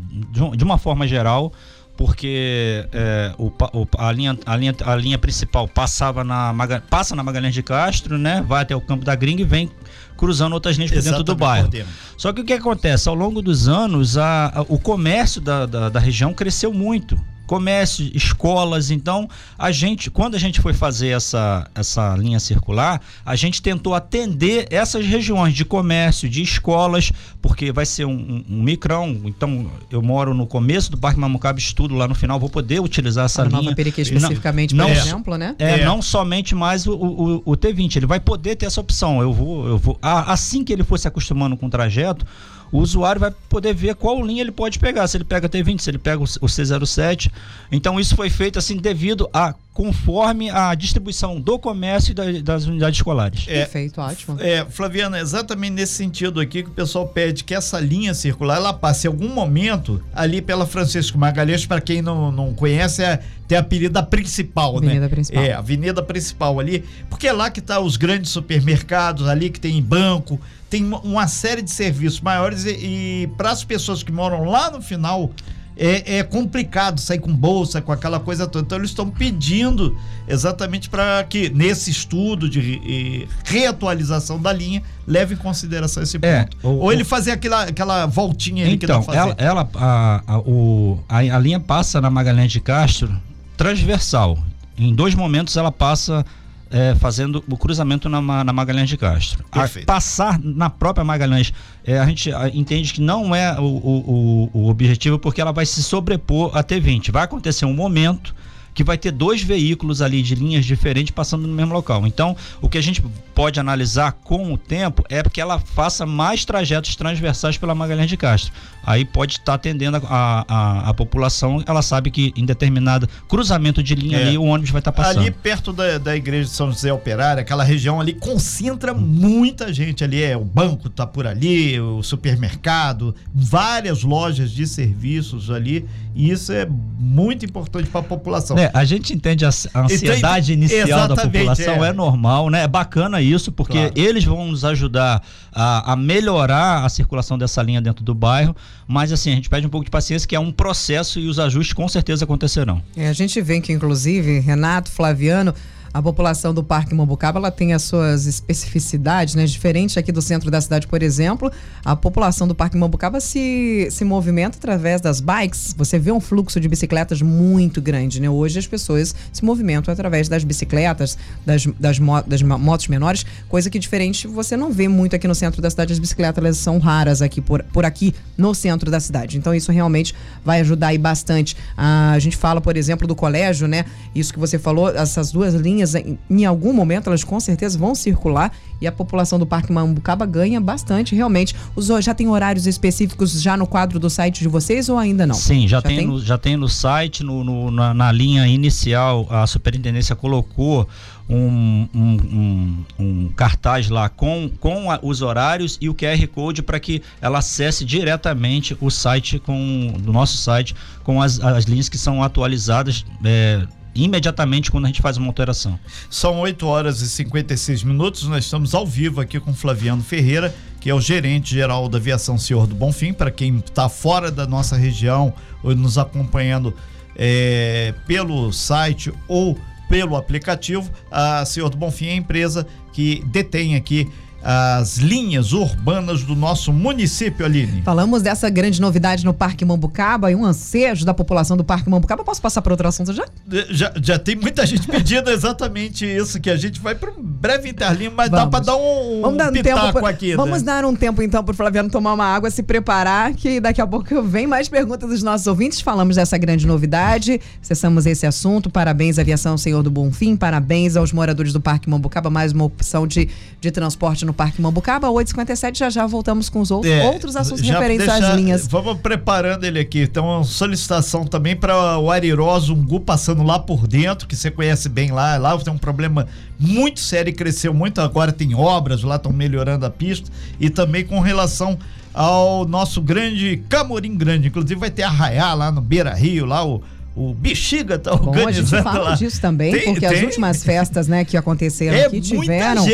de, 0.55 0.63
uma 0.63 0.77
forma 0.77 1.07
geral, 1.07 1.51
porque 1.97 2.87
é, 2.93 3.33
o, 3.39 3.51
a, 3.97 4.11
linha, 4.11 4.37
a, 4.45 4.55
linha, 4.55 4.75
a 4.85 4.95
linha 4.95 5.17
principal 5.17 5.67
passava 5.67 6.23
na, 6.23 6.53
passa 6.91 7.15
na 7.15 7.23
Magalhães 7.23 7.55
de 7.55 7.63
Castro, 7.63 8.19
né? 8.19 8.45
Vai 8.47 8.61
até 8.61 8.75
o 8.75 8.81
Campo 8.81 9.03
da 9.03 9.15
Gringa 9.15 9.41
e 9.41 9.45
vem 9.45 9.71
cruzando 10.15 10.53
outras 10.53 10.75
linhas 10.77 10.91
por 10.91 11.01
dentro 11.01 11.23
do 11.23 11.35
bairro. 11.35 11.71
Só 12.15 12.31
que 12.31 12.41
o 12.41 12.45
que 12.45 12.53
acontece? 12.53 13.09
Ao 13.09 13.15
longo 13.15 13.41
dos 13.41 13.67
anos, 13.67 14.15
a, 14.15 14.51
a 14.53 14.61
o 14.61 14.77
comércio 14.77 15.41
da, 15.41 15.65
da, 15.65 15.89
da 15.89 15.99
região 15.99 16.35
cresceu 16.35 16.71
muito 16.71 17.19
comércio, 17.47 18.11
escolas. 18.13 18.91
Então, 18.91 19.27
a 19.57 19.71
gente, 19.71 20.11
quando 20.11 20.35
a 20.35 20.39
gente 20.39 20.61
foi 20.61 20.73
fazer 20.73 21.07
essa, 21.07 21.67
essa 21.73 22.15
linha 22.15 22.39
circular, 22.39 23.01
a 23.25 23.35
gente 23.35 23.61
tentou 23.61 23.95
atender 23.95 24.67
essas 24.69 25.05
regiões 25.05 25.55
de 25.55 25.65
comércio, 25.65 26.29
de 26.29 26.43
escolas, 26.43 27.11
porque 27.41 27.71
vai 27.71 27.85
ser 27.85 28.05
um, 28.05 28.11
um, 28.11 28.45
um 28.49 28.63
micrão. 28.63 29.21
Então, 29.25 29.71
eu 29.89 30.01
moro 30.01 30.33
no 30.33 30.45
começo 30.45 30.91
do 30.91 30.97
Parque 30.97 31.19
Mamucaba, 31.19 31.57
estudo 31.57 31.95
lá 31.95 32.07
no 32.07 32.13
final, 32.13 32.39
vou 32.39 32.49
poder 32.49 32.81
utilizar 32.81 33.25
essa 33.25 33.41
a 33.41 33.45
linha. 33.45 33.61
Nova 33.61 33.75
Periquê 33.75 34.01
especificamente, 34.01 34.75
não, 34.75 34.85
por 34.85 34.93
não, 34.93 35.01
exemplo, 35.01 35.37
né? 35.37 35.55
É, 35.57 35.79
é, 35.79 35.85
não 35.85 36.01
somente 36.01 36.53
mais 36.53 36.85
o, 36.85 36.93
o, 36.93 37.41
o, 37.45 37.57
T20, 37.57 37.95
ele 37.95 38.05
vai 38.05 38.19
poder 38.19 38.55
ter 38.55 38.65
essa 38.65 38.81
opção. 38.81 39.21
Eu 39.21 39.31
vou, 39.31 39.67
eu 39.67 39.77
vou. 39.77 39.97
Assim 40.01 40.63
que 40.63 40.73
ele 40.73 40.83
for 40.83 40.99
se 40.99 41.07
acostumando 41.07 41.55
com 41.55 41.67
o 41.67 41.69
trajeto, 41.69 42.25
o 42.71 42.79
usuário 42.79 43.19
vai 43.21 43.31
poder 43.49 43.73
ver 43.73 43.95
qual 43.95 44.23
linha 44.25 44.41
ele 44.41 44.51
pode 44.51 44.79
pegar. 44.79 45.07
Se 45.07 45.17
ele 45.17 45.23
pega 45.23 45.47
T20, 45.47 45.79
se 45.79 45.89
ele 45.89 45.97
pega 45.97 46.21
o 46.21 46.25
C07. 46.25 47.31
Então 47.71 47.99
isso 47.99 48.15
foi 48.15 48.29
feito 48.29 48.59
assim 48.59 48.77
devido 48.77 49.29
a 49.33 49.53
conforme 49.77 50.49
a 50.49 50.73
distribuição 50.73 51.39
do 51.39 51.59
comércio 51.59 52.11
e 52.11 52.41
das 52.41 52.65
unidades 52.65 52.97
escolares. 52.97 53.45
É, 53.47 53.59
Perfeito, 53.59 54.01
ótimo. 54.01 54.35
É, 54.39 54.65
Flaviana, 54.65 55.19
exatamente 55.19 55.73
nesse 55.73 55.93
sentido 55.93 56.39
aqui 56.39 56.63
que 56.63 56.69
o 56.69 56.73
pessoal 56.73 57.07
pede 57.07 57.43
que 57.43 57.53
essa 57.53 57.79
linha 57.79 58.15
circular 58.15 58.55
ela 58.55 58.73
passe 58.73 59.05
em 59.05 59.11
algum 59.11 59.27
momento 59.29 60.03
ali 60.15 60.41
pela 60.41 60.65
Francisco 60.65 61.15
Magalhães, 61.19 61.63
para 61.67 61.79
quem 61.79 62.01
não, 62.01 62.31
não 62.31 62.55
conhece, 62.55 63.03
é, 63.03 63.21
tem 63.47 63.55
a 63.55 63.61
avenida 63.61 64.01
principal, 64.01 64.77
avenida 64.77 65.01
né? 65.01 65.09
Principal. 65.09 65.43
É, 65.43 65.53
a 65.53 65.59
avenida 65.59 66.01
principal 66.01 66.59
ali, 66.59 66.83
porque 67.07 67.27
é 67.27 67.31
lá 67.31 67.51
que 67.51 67.61
tá 67.61 67.79
os 67.79 67.97
grandes 67.97 68.31
supermercados, 68.31 69.27
ali 69.27 69.51
que 69.51 69.59
tem 69.59 69.79
banco, 69.79 70.41
tem 70.69 70.83
uma 71.03 71.27
série 71.27 71.61
de 71.61 71.71
serviços 71.71 72.19
maiores 72.21 72.65
e, 72.65 72.69
e 72.69 73.29
para 73.37 73.51
as 73.51 73.63
pessoas 73.63 74.03
que 74.03 74.11
moram 74.11 74.43
lá 74.43 74.69
no 74.69 74.81
final 74.81 75.31
é, 75.77 76.17
é, 76.17 76.23
complicado 76.23 76.99
sair 76.99 77.19
com 77.19 77.33
bolsa, 77.33 77.81
com 77.81 77.91
aquela 77.91 78.19
coisa 78.19 78.47
toda. 78.47 78.65
Então 78.65 78.77
eles 78.77 78.89
estão 78.89 79.09
pedindo 79.09 79.95
exatamente 80.27 80.89
para 80.89 81.23
que 81.23 81.49
nesse 81.49 81.91
estudo 81.91 82.49
de 82.49 83.27
reatualização 83.45 84.41
da 84.41 84.51
linha 84.51 84.81
leve 85.05 85.35
em 85.35 85.37
consideração 85.37 86.01
esse 86.01 86.17
é, 86.21 86.43
ponto. 86.43 86.57
É, 86.63 86.67
o, 86.67 86.79
Ou 86.79 86.91
ele 86.91 87.03
fazer 87.03 87.31
aquela, 87.31 87.63
aquela 87.63 88.05
voltinha 88.07 88.65
então, 88.65 88.77
que 88.77 88.87
dá 88.87 89.01
fazer. 89.01 89.19
Ela, 89.19 89.35
ela 89.37 89.69
a, 89.75 90.23
a, 90.27 90.39
o, 90.39 90.99
a, 91.07 91.17
a 91.19 91.39
linha 91.39 91.59
passa 91.59 92.01
na 92.01 92.09
Magalhães 92.09 92.51
de 92.51 92.59
Castro 92.59 93.15
transversal. 93.55 94.37
Em 94.77 94.93
dois 94.93 95.15
momentos 95.15 95.55
ela 95.55 95.71
passa 95.71 96.25
é, 96.71 96.95
fazendo 96.95 97.43
o 97.49 97.57
cruzamento 97.57 98.09
na, 98.09 98.43
na 98.43 98.53
Magalhães 98.53 98.89
de 98.89 98.97
Castro. 98.97 99.45
A 99.51 99.67
passar 99.85 100.39
na 100.39 100.69
própria 100.69 101.03
Magalhães, 101.03 101.53
é, 101.83 101.99
a 101.99 102.05
gente 102.05 102.29
entende 102.53 102.93
que 102.93 103.01
não 103.01 103.35
é 103.35 103.59
o, 103.59 103.63
o, 103.63 104.49
o, 104.53 104.69
objetivo 104.69 105.17
porque 105.17 105.41
ela 105.41 105.51
vai 105.51 105.65
se 105.65 105.81
sobrepor 105.81 106.55
a 106.55 106.63
T20. 106.63 107.11
Vai 107.11 107.23
acontecer 107.23 107.65
um 107.65 107.73
momento 107.73 108.35
que 108.77 108.83
vai 108.83 108.95
ter 108.95 109.09
dois 109.09 109.41
veículos 109.41 110.03
ali 110.03 110.21
de 110.21 110.35
linhas 110.35 110.63
diferentes 110.63 111.09
passando 111.09 111.47
no 111.47 111.53
mesmo 111.55 111.73
local. 111.73 112.05
Então, 112.05 112.37
o 112.61 112.69
que 112.69 112.77
a 112.77 112.81
gente 112.81 113.03
pode 113.33 113.59
analisar 113.59 114.11
com 114.11 114.53
o 114.53 114.57
tempo 114.57 115.03
é 115.09 115.23
que 115.23 115.41
ela 115.41 115.57
faça 115.57 116.05
mais 116.05 116.45
trajetos 116.45 116.95
transversais 116.95 117.57
pela 117.57 117.73
Magalhães 117.73 118.07
de 118.07 118.15
Castro. 118.15 118.53
Aí 118.83 119.03
pode 119.03 119.33
estar 119.33 119.55
atendendo 119.55 119.97
a, 119.97 120.45
a, 120.47 120.89
a 120.89 120.93
população, 120.93 121.61
ela 121.65 121.81
sabe 121.81 122.11
que 122.11 122.31
em 122.37 122.45
determinado 122.45 123.09
cruzamento 123.27 123.81
de 123.81 123.95
linha 123.95 124.19
é. 124.19 124.27
ali 124.27 124.37
o 124.37 124.43
ônibus 124.43 124.69
vai 124.69 124.79
estar 124.79 124.91
passando. 124.91 125.21
Ali 125.21 125.31
perto 125.31 125.73
da, 125.73 125.97
da 125.97 126.15
igreja 126.15 126.47
de 126.47 126.55
São 126.55 126.71
José 126.71 126.93
Operário, 126.93 127.41
aquela 127.41 127.63
região 127.63 127.99
ali 127.99 128.13
concentra 128.13 128.93
muita 128.93 129.73
gente 129.73 130.03
ali, 130.03 130.23
é 130.23 130.37
o 130.37 130.45
banco 130.45 130.87
tá 130.87 131.05
por 131.05 131.25
ali, 131.25 131.79
o 131.81 132.01
supermercado, 132.03 133.13
várias 133.33 134.03
lojas 134.03 134.51
de 134.51 134.65
serviços 134.65 135.49
ali, 135.49 135.85
e 136.15 136.31
isso 136.31 136.53
é 136.53 136.65
muito 136.97 137.43
importante 137.43 137.89
para 137.89 137.99
a 137.99 138.03
população. 138.03 138.57
É, 138.57 138.66
a 138.73 138.85
gente 138.85 139.13
entende 139.13 139.45
a, 139.45 139.49
a 139.73 139.81
ansiedade 139.81 140.53
então, 140.53 140.63
inicial 140.63 141.07
da 141.07 141.15
população, 141.15 141.83
é. 141.83 141.89
é. 141.89 141.93
normal, 141.93 142.49
né? 142.49 142.63
É 142.63 142.67
bacana 142.67 143.21
isso, 143.21 143.51
porque 143.51 143.77
claro. 143.77 143.93
eles 143.95 144.23
vão 144.23 144.47
nos 144.47 144.63
ajudar 144.65 145.21
a, 145.51 145.93
a, 145.93 145.95
melhorar 145.95 146.85
a 146.85 146.89
circulação 146.89 147.37
dessa 147.37 147.61
linha 147.61 147.81
dentro 147.81 148.03
do 148.03 148.13
bairro, 148.13 148.55
mas 148.87 149.11
assim, 149.11 149.31
a 149.31 149.35
gente 149.35 149.49
pede 149.49 149.65
um 149.65 149.69
pouco 149.69 149.85
de 149.85 149.91
paciência, 149.91 150.27
que 150.27 150.35
é 150.35 150.39
um 150.39 150.51
processo 150.51 151.19
e 151.19 151.27
os 151.27 151.39
ajustes 151.39 151.73
com 151.73 151.87
certeza 151.87 152.25
acontecerão. 152.25 152.81
É, 152.95 153.07
a 153.07 153.13
gente 153.13 153.41
vê 153.41 153.59
que, 153.61 153.71
inclusive, 153.71 154.39
Renato, 154.39 154.89
Flaviano, 154.89 155.53
A 155.97 156.01
população 156.01 156.53
do 156.53 156.63
Parque 156.63 156.93
Mambucaba 156.93 157.39
ela 157.39 157.49
tem 157.49 157.73
as 157.73 157.81
suas 157.81 158.27
especificidades, 158.27 159.33
né? 159.33 159.45
Diferente 159.45 159.97
aqui 159.97 160.11
do 160.11 160.21
centro 160.21 160.51
da 160.51 160.61
cidade, 160.61 160.85
por 160.85 161.01
exemplo, 161.01 161.51
a 161.83 161.95
população 161.95 162.47
do 162.47 162.53
Parque 162.53 162.77
Mambucaba 162.77 163.19
se, 163.19 163.87
se 163.89 164.05
movimenta 164.05 164.59
através 164.59 165.01
das 165.01 165.19
bikes. 165.19 165.73
Você 165.75 165.97
vê 165.97 166.11
um 166.11 166.19
fluxo 166.19 166.59
de 166.59 166.69
bicicletas 166.69 167.19
muito 167.23 167.81
grande, 167.81 168.21
né? 168.21 168.29
Hoje 168.29 168.59
as 168.59 168.67
pessoas 168.67 169.15
se 169.33 169.43
movimentam 169.43 169.91
através 169.91 170.29
das 170.29 170.43
bicicletas, 170.43 171.17
das, 171.43 171.65
das, 171.79 171.97
mo 171.97 172.21
das 172.21 172.43
motos 172.43 172.87
menores, 172.89 173.25
coisa 173.49 173.67
que 173.67 173.79
diferente 173.79 174.27
você 174.27 174.55
não 174.55 174.71
vê 174.71 174.87
muito 174.87 175.15
aqui 175.15 175.27
no 175.27 175.33
centro 175.33 175.63
da 175.63 175.69
cidade. 175.71 175.93
As 175.93 175.99
bicicletas 175.99 176.43
elas 176.43 176.57
são 176.59 176.77
raras 176.77 177.23
aqui 177.23 177.41
por, 177.41 177.63
por 177.63 177.85
aqui 177.85 178.13
no 178.37 178.53
centro 178.53 178.91
da 178.91 178.99
cidade. 178.99 179.39
Então 179.39 179.51
isso 179.51 179.71
realmente 179.71 180.13
vai 180.45 180.61
ajudar 180.61 180.89
aí 180.89 180.97
bastante. 180.99 181.57
Ah, 181.75 182.11
a 182.11 182.19
gente 182.19 182.37
fala, 182.37 182.61
por 182.61 182.77
exemplo, 182.77 183.07
do 183.07 183.15
colégio, 183.15 183.67
né? 183.67 183.83
Isso 184.13 184.31
que 184.31 184.39
você 184.39 184.59
falou, 184.59 184.89
essas 184.89 185.31
duas 185.31 185.55
linhas, 185.55 185.86
em, 185.95 186.17
em 186.29 186.45
algum 186.45 186.73
momento 186.73 187.07
elas 187.07 187.23
com 187.23 187.39
certeza 187.39 187.77
vão 187.77 187.95
circular 187.95 188.51
e 188.79 188.87
a 188.87 188.91
população 188.91 189.39
do 189.39 189.45
Parque 189.45 189.71
Mambucaba 189.71 190.25
ganha 190.25 190.61
bastante, 190.61 191.15
realmente. 191.15 191.55
Os, 191.75 191.87
já 191.87 192.13
tem 192.13 192.27
horários 192.27 192.67
específicos 192.67 193.41
já 193.41 193.57
no 193.57 193.65
quadro 193.65 193.99
do 193.99 194.09
site 194.09 194.39
de 194.39 194.47
vocês 194.47 194.87
ou 194.89 194.97
ainda 194.97 195.25
não? 195.25 195.35
Sim, 195.35 195.67
já, 195.67 195.77
já 195.77 195.81
tem, 195.81 195.97
tem? 195.97 196.07
No, 196.07 196.19
já 196.19 196.37
tem 196.37 196.57
no 196.57 196.69
site, 196.69 197.23
no, 197.23 197.43
no 197.43 197.71
na, 197.71 197.93
na, 197.93 198.11
linha 198.11 198.47
inicial, 198.47 199.27
a 199.29 199.45
superintendência 199.47 200.15
colocou 200.15 200.87
um, 201.29 201.87
um, 201.93 202.17
um, 202.33 202.85
um 202.99 203.29
cartaz 203.29 203.89
lá 203.89 204.07
com, 204.09 204.49
com 204.59 204.89
a, 204.89 204.99
os 205.01 205.21
horários 205.21 205.77
e 205.81 205.89
o 205.89 205.93
QR 205.93 206.25
Code 206.27 206.61
para 206.61 206.79
que 206.79 207.01
ela 207.19 207.39
acesse 207.39 207.83
diretamente 207.83 208.77
o 208.79 208.89
site 208.89 209.39
com 209.39 209.93
do 209.99 210.13
nosso 210.13 210.37
site 210.37 210.73
com 211.03 211.21
as, 211.21 211.39
as 211.41 211.65
linhas 211.65 211.89
que 211.89 211.97
são 211.97 212.23
atualizadas 212.23 213.05
é, 213.23 213.67
imediatamente 214.03 214.71
quando 214.71 214.85
a 214.85 214.87
gente 214.87 215.01
faz 215.01 215.17
uma 215.17 215.27
alteração. 215.27 215.79
São 216.09 216.39
8 216.39 216.65
horas 216.65 217.01
e 217.01 217.09
56 217.09 217.83
minutos, 217.83 218.23
nós 218.23 218.45
estamos 218.45 218.73
ao 218.73 218.85
vivo 218.85 219.21
aqui 219.21 219.39
com 219.39 219.53
Flaviano 219.53 220.03
Ferreira, 220.03 220.53
que 220.79 220.89
é 220.89 220.93
o 220.93 221.01
gerente 221.01 221.53
geral 221.53 221.89
da 221.89 221.97
Aviação 221.97 222.37
Senhor 222.37 222.67
do 222.67 222.75
Bonfim, 222.75 223.13
para 223.13 223.31
quem 223.31 223.57
está 223.57 223.89
fora 223.89 224.31
da 224.31 224.45
nossa 224.45 224.75
região 224.75 225.33
ou 225.63 225.75
nos 225.75 225.97
acompanhando 225.97 226.73
é, 227.15 227.93
pelo 228.05 228.51
site 228.53 229.11
ou 229.27 229.57
pelo 229.89 230.15
aplicativo, 230.15 230.91
a 231.09 231.45
Senhor 231.45 231.69
do 231.69 231.77
Bonfim 231.77 232.07
é 232.07 232.11
a 232.11 232.15
empresa 232.15 232.67
que 232.93 233.23
detém 233.25 233.75
aqui 233.75 234.09
as 234.49 234.95
linhas 234.95 235.51
urbanas 235.51 236.23
do 236.23 236.33
nosso 236.33 236.71
município, 236.71 237.45
Aline. 237.45 237.81
Falamos 237.81 238.21
dessa 238.21 238.49
grande 238.49 238.79
novidade 238.79 239.25
no 239.25 239.33
Parque 239.33 239.65
Mambucaba 239.65 240.31
e 240.31 240.35
um 240.35 240.45
ansejo 240.45 241.05
da 241.05 241.13
população 241.13 241.57
do 241.57 241.65
Parque 241.65 241.89
Mambucaba. 241.89 242.23
Posso 242.23 242.41
passar 242.41 242.61
para 242.61 242.71
outro 242.71 242.87
assunto 242.87 243.11
já? 243.11 243.25
Já, 243.69 243.91
já 244.01 244.17
tem 244.17 244.37
muita 244.37 244.65
gente 244.65 244.87
pedindo 244.87 245.29
exatamente 245.29 246.05
isso, 246.05 246.39
que 246.39 246.49
a 246.49 246.55
gente 246.55 246.79
vai 246.79 246.95
para 246.95 247.11
um 247.11 247.21
breve 247.21 247.67
interlinho, 247.67 248.13
mas 248.15 248.29
vamos. 248.29 248.45
dá 248.45 248.49
para 248.49 248.63
dar 248.63 248.77
um, 248.77 249.19
vamos 249.21 249.37
dar 249.37 249.49
um 249.49 249.61
tempo 249.61 250.05
aqui. 250.05 250.33
Vamos 250.33 250.63
né? 250.63 250.65
dar 250.65 250.85
um 250.85 250.95
tempo 250.95 251.21
então 251.21 251.43
para 251.43 251.51
o 251.51 251.55
Flaviano 251.55 251.89
tomar 251.89 252.13
uma 252.13 252.25
água, 252.25 252.49
se 252.49 252.63
preparar, 252.63 253.33
que 253.33 253.59
daqui 253.59 253.81
a 253.81 253.87
pouco 253.87 254.21
vem 254.23 254.47
mais 254.47 254.69
perguntas 254.69 255.09
dos 255.09 255.23
nossos 255.23 255.45
ouvintes. 255.45 255.81
Falamos 255.81 256.15
dessa 256.15 256.37
grande 256.37 256.65
novidade, 256.65 257.41
cessamos 257.61 258.05
esse 258.05 258.25
assunto. 258.25 258.69
Parabéns, 258.69 259.19
Aviação 259.19 259.57
Senhor 259.57 259.83
do 259.83 259.91
Bonfim, 259.91 260.37
parabéns 260.37 260.95
aos 260.95 261.11
moradores 261.11 261.51
do 261.51 261.59
Parque 261.59 261.89
Mambucaba, 261.89 262.29
mais 262.29 262.53
uma 262.53 262.63
opção 262.63 263.05
de, 263.05 263.27
de 263.59 263.71
transporte 263.71 264.23
no 264.23 264.36
Parque 264.37 264.61
Mambucaba, 264.61 265.07
8h57, 265.07 265.77
já 265.77 265.89
já 265.89 266.05
voltamos 266.05 266.47
com 266.47 266.61
os 266.61 266.69
outros, 266.69 266.93
é, 266.93 267.05
outros 267.07 267.35
assuntos 267.35 267.67
referentes 267.67 268.05
deixa, 268.05 268.27
às 268.27 268.35
linhas. 268.35 268.67
Vamos 268.67 268.99
preparando 268.99 269.65
ele 269.65 269.79
aqui. 269.79 270.01
Então, 270.03 270.43
solicitação 270.43 271.25
também 271.25 271.55
para 271.55 271.97
o 271.97 272.11
Ariró 272.11 272.57
Zungu 272.59 272.99
passando 272.99 273.41
lá 273.41 273.57
por 273.57 273.87
dentro, 273.87 274.27
que 274.27 274.35
você 274.35 274.51
conhece 274.51 274.87
bem 274.87 275.11
lá. 275.11 275.37
Lá 275.37 275.57
tem 275.57 275.73
um 275.73 275.77
problema 275.77 276.27
muito 276.59 276.99
sério 276.99 277.31
e 277.31 277.33
cresceu 277.33 277.73
muito. 277.73 277.99
Agora 277.99 278.31
tem 278.31 278.53
obras, 278.53 279.01
lá 279.01 279.15
estão 279.15 279.33
melhorando 279.33 279.85
a 279.85 279.89
pista. 279.89 280.29
E 280.59 280.69
também 280.69 281.03
com 281.03 281.19
relação 281.19 281.77
ao 282.13 282.65
nosso 282.65 283.01
grande 283.01 283.63
Camorim 283.67 284.15
Grande. 284.15 284.47
Inclusive 284.47 284.79
vai 284.79 284.91
ter 284.91 285.03
arraiar 285.03 285.55
lá 285.55 285.71
no 285.71 285.81
Beira 285.81 286.13
Rio, 286.13 286.45
lá 286.45 286.63
o 286.63 286.81
o 287.17 287.33
Bexiga 287.33 287.97
tá 287.97 288.15
Bom, 288.15 288.29
organizando 288.29 288.75
a 288.75 288.79
gente 288.79 288.83
fala 288.83 289.09
lá. 289.09 289.15
disso 289.15 289.41
também, 289.41 289.71
tem, 289.71 289.85
porque 289.85 290.07
tem. 290.07 290.17
as 290.19 290.23
últimas 290.23 290.63
festas, 290.63 291.07
né, 291.07 291.25
que 291.25 291.35
aconteceram 291.35 291.97
é 291.97 292.05
aqui 292.05 292.21
tiveram 292.21 292.85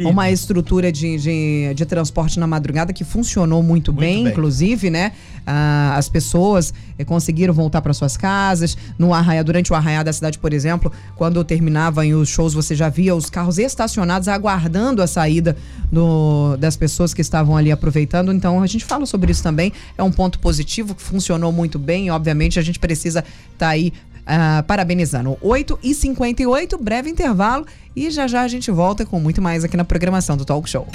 uma 0.00 0.30
estrutura 0.30 0.92
de, 0.92 1.16
de, 1.16 1.74
de, 1.74 1.86
transporte 1.86 2.38
na 2.38 2.46
madrugada 2.46 2.92
que 2.92 3.04
funcionou 3.04 3.62
muito, 3.62 3.90
muito 3.90 3.92
bem, 3.92 4.24
bem, 4.24 4.32
inclusive, 4.32 4.90
né? 4.90 5.12
Ah, 5.46 5.94
as 5.96 6.08
pessoas 6.08 6.74
eh, 6.98 7.04
conseguiram 7.04 7.54
voltar 7.54 7.80
para 7.80 7.94
suas 7.94 8.16
casas. 8.16 8.76
No 8.98 9.14
arraia, 9.14 9.42
durante 9.42 9.72
o 9.72 9.74
arraiar 9.74 10.04
da 10.04 10.12
cidade, 10.12 10.38
por 10.38 10.52
exemplo, 10.52 10.92
quando 11.16 11.42
terminavam 11.42 12.04
os 12.20 12.28
shows, 12.28 12.52
você 12.52 12.74
já 12.74 12.88
via 12.88 13.14
os 13.14 13.30
carros 13.30 13.58
estacionados 13.58 14.28
aguardando 14.28 15.02
a 15.02 15.06
saída 15.06 15.56
do, 15.90 16.56
das 16.58 16.76
pessoas 16.76 17.14
que 17.14 17.20
estavam 17.20 17.56
ali 17.56 17.72
aproveitando. 17.72 18.32
Então 18.32 18.62
a 18.62 18.66
gente 18.66 18.84
fala 18.84 19.06
sobre 19.06 19.32
isso 19.32 19.42
também. 19.42 19.72
É 19.96 20.02
um 20.02 20.12
ponto 20.12 20.38
positivo 20.38 20.94
que 20.94 21.02
funcionou 21.02 21.50
muito 21.50 21.78
bem. 21.78 22.10
Obviamente 22.10 22.58
a 22.58 22.62
gente 22.62 22.78
precisa 22.78 23.20
estar 23.20 23.69
tá 23.69 23.69
aí 23.70 23.92
Uh, 24.20 24.62
parabenizando. 24.62 25.36
8 25.40 25.78
e 25.82 25.92
58 25.92 26.78
breve 26.78 27.10
intervalo 27.10 27.66
e 27.96 28.10
já 28.10 28.28
já 28.28 28.42
a 28.42 28.48
gente 28.48 28.70
volta 28.70 29.04
com 29.04 29.18
muito 29.18 29.42
mais 29.42 29.64
aqui 29.64 29.76
na 29.76 29.84
programação 29.84 30.36
do 30.36 30.44
Talk 30.44 30.70
Show. 30.70 30.86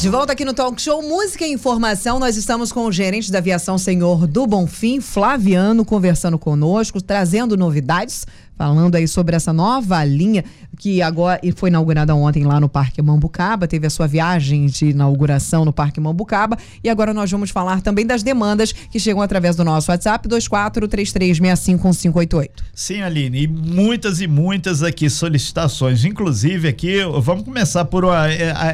De 0.00 0.08
volta 0.08 0.32
aqui 0.32 0.44
no 0.44 0.52
Talk 0.52 0.80
Show 0.80 1.02
Música 1.02 1.46
e 1.46 1.52
Informação, 1.52 2.18
nós 2.18 2.36
estamos 2.36 2.70
com 2.70 2.84
o 2.84 2.92
gerente 2.92 3.32
da 3.32 3.38
aviação 3.38 3.78
Senhor 3.78 4.26
do 4.26 4.46
Bonfim, 4.46 5.00
Flaviano, 5.00 5.84
conversando 5.84 6.38
conosco, 6.38 7.00
trazendo 7.00 7.56
novidades 7.56 8.26
falando 8.56 8.94
aí 8.94 9.06
sobre 9.06 9.36
essa 9.36 9.52
nova 9.52 10.02
linha 10.04 10.42
que 10.78 11.02
agora 11.02 11.40
foi 11.54 11.68
inaugurada 11.70 12.14
ontem 12.14 12.44
lá 12.44 12.60
no 12.60 12.68
Parque 12.68 13.00
Mambucaba, 13.00 13.66
teve 13.66 13.86
a 13.86 13.90
sua 13.90 14.06
viagem 14.06 14.66
de 14.66 14.90
inauguração 14.90 15.64
no 15.64 15.72
Parque 15.72 15.98
Mambucaba 15.98 16.58
e 16.84 16.90
agora 16.90 17.14
nós 17.14 17.30
vamos 17.30 17.48
falar 17.50 17.80
também 17.80 18.04
das 18.06 18.22
demandas 18.22 18.72
que 18.72 19.00
chegam 19.00 19.22
através 19.22 19.56
do 19.56 19.64
nosso 19.64 19.90
WhatsApp 19.90 20.28
2433651588. 20.28 22.50
Sim, 22.74 23.00
Aline, 23.02 23.42
e 23.42 23.48
muitas 23.48 24.20
e 24.20 24.26
muitas 24.26 24.82
aqui 24.82 25.08
solicitações, 25.08 26.04
inclusive 26.04 26.68
aqui, 26.68 26.98
vamos 27.22 27.44
começar 27.44 27.86
por 27.86 28.04
uma, 28.04 28.26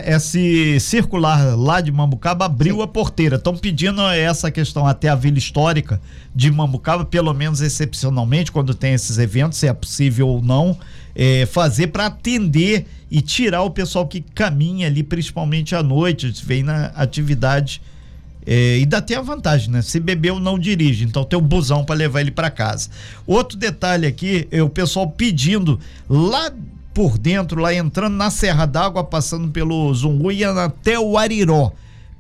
esse 0.05 0.81
circular 0.81 1.57
lá 1.57 1.81
de 1.81 1.93
Mambucaba 1.93 2.47
abriu 2.47 2.77
Sim. 2.77 2.83
a 2.83 2.87
porteira, 2.87 3.37
estão 3.37 3.55
pedindo 3.57 4.01
essa 4.03 4.51
questão 4.51 4.87
até 4.87 5.09
a 5.09 5.15
Vila 5.15 5.39
Histórica 5.39 6.01
de 6.35 6.51
Mambucaba, 6.51 7.05
pelo 7.05 7.35
menos 7.35 7.61
excepcionalmente, 7.61 8.51
quando 8.51 8.75
tem 8.75 8.95
esses 8.95 9.19
eventos, 9.19 9.59
se 9.59 9.69
é 9.73 9.75
possível 9.75 10.29
ou 10.29 10.41
não, 10.41 10.79
é, 11.14 11.47
fazer 11.47 11.88
para 11.88 12.07
atender 12.07 12.87
e 13.11 13.21
tirar 13.21 13.62
o 13.62 13.71
pessoal 13.71 14.07
que 14.07 14.21
caminha 14.21 14.87
ali, 14.87 15.02
principalmente 15.02 15.75
à 15.75 15.83
noite, 15.83 16.33
vem 16.45 16.62
na 16.62 16.87
atividade. 16.95 17.83
É, 18.45 18.79
e 18.79 18.87
dá 18.87 18.99
até 18.99 19.14
a 19.14 19.23
vantagem, 19.23 19.71
né? 19.71 19.83
Se 19.83 20.00
bebeu, 20.00 20.41
não 20.41 20.59
dirige. 20.59 21.05
Então 21.05 21.25
tem 21.25 21.38
o 21.38 21.43
um 21.43 21.47
busão 21.47 21.85
para 21.85 21.95
levar 21.95 22.21
ele 22.21 22.31
para 22.31 22.50
casa. 22.50 22.91
Outro 23.26 23.57
detalhe 23.57 24.07
aqui 24.07 24.49
é 24.50 24.62
o 24.62 24.69
pessoal 24.69 25.09
pedindo 25.09 25.79
lá 26.09 26.50
por 26.93 27.19
dentro, 27.19 27.61
lá 27.61 27.73
entrando 27.75 28.17
na 28.17 28.31
Serra 28.31 28.67
d'Água, 28.67 29.05
passando 29.05 29.49
pelo 29.50 29.93
Zungu 29.95 30.33
e 30.33 30.45
até 30.45 30.99
o 30.99 31.17
Ariró. 31.17 31.73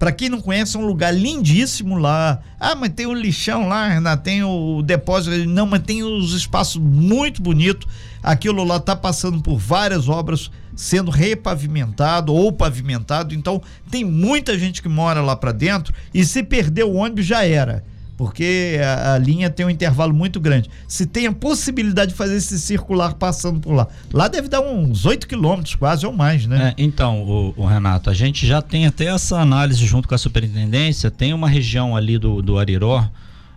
Para 0.02 0.10
quem 0.10 0.28
não 0.28 0.40
conhece, 0.40 0.76
é 0.76 0.80
um 0.80 0.84
lugar 0.84 1.14
lindíssimo 1.14 1.96
lá. 1.96 2.40
Ah, 2.58 2.74
mas 2.74 2.88
tem 2.88 3.06
o 3.06 3.14
lixão 3.14 3.68
lá, 3.68 4.16
tem 4.16 4.42
o 4.42 4.82
depósito. 4.82 5.48
Não, 5.48 5.64
mas 5.64 5.80
tem 5.84 6.02
os 6.02 6.34
espaços 6.34 6.82
muito 6.82 7.40
bonitos. 7.40 7.86
Aquilo 8.20 8.64
lá 8.64 8.78
está 8.78 8.96
passando 8.96 9.40
por 9.40 9.58
várias 9.58 10.08
obras 10.08 10.50
sendo 10.74 11.08
repavimentado 11.08 12.34
ou 12.34 12.52
pavimentado. 12.52 13.32
Então, 13.32 13.62
tem 13.92 14.04
muita 14.04 14.58
gente 14.58 14.82
que 14.82 14.88
mora 14.88 15.22
lá 15.22 15.36
para 15.36 15.52
dentro 15.52 15.94
e 16.12 16.24
se 16.24 16.42
perder 16.42 16.82
o 16.82 16.94
ônibus 16.94 17.24
já 17.24 17.44
era 17.44 17.84
porque 18.22 18.78
a, 18.80 19.14
a, 19.14 19.18
linha 19.18 19.50
tem 19.50 19.66
um 19.66 19.70
intervalo 19.70 20.14
muito 20.14 20.38
grande. 20.38 20.70
Se 20.86 21.04
tem 21.04 21.26
a 21.26 21.32
possibilidade 21.32 22.12
de 22.12 22.16
fazer 22.16 22.36
esse 22.36 22.56
circular 22.56 23.14
passando 23.14 23.58
por 23.58 23.72
lá, 23.72 23.88
lá 24.12 24.28
deve 24.28 24.46
dar 24.46 24.60
uns 24.60 25.04
8 25.04 25.26
quilômetros 25.26 25.74
quase 25.74 26.06
ou 26.06 26.12
mais, 26.12 26.46
né? 26.46 26.68
É, 26.68 26.74
então, 26.80 27.24
o, 27.24 27.52
o, 27.56 27.66
Renato, 27.66 28.08
a 28.08 28.14
gente 28.14 28.46
já 28.46 28.62
tem 28.62 28.86
até 28.86 29.06
essa 29.06 29.40
análise 29.40 29.84
junto 29.84 30.06
com 30.06 30.14
a 30.14 30.18
superintendência, 30.18 31.10
tem 31.10 31.34
uma 31.34 31.48
região 31.48 31.96
ali 31.96 32.16
do, 32.16 32.40
do 32.40 32.60
Ariró, 32.60 33.04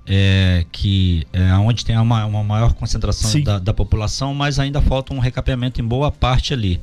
é, 0.07 0.65
que 0.71 1.27
é 1.31 1.53
onde 1.53 1.85
tem 1.85 1.95
uma, 1.99 2.25
uma 2.25 2.43
maior 2.43 2.73
concentração 2.73 3.39
da, 3.43 3.59
da, 3.59 3.73
população, 3.73 4.33
mas 4.33 4.57
ainda 4.57 4.81
falta 4.81 5.13
um 5.13 5.19
recapeamento 5.19 5.79
em 5.79 5.85
boa 5.85 6.09
parte 6.09 6.55
ali. 6.55 6.81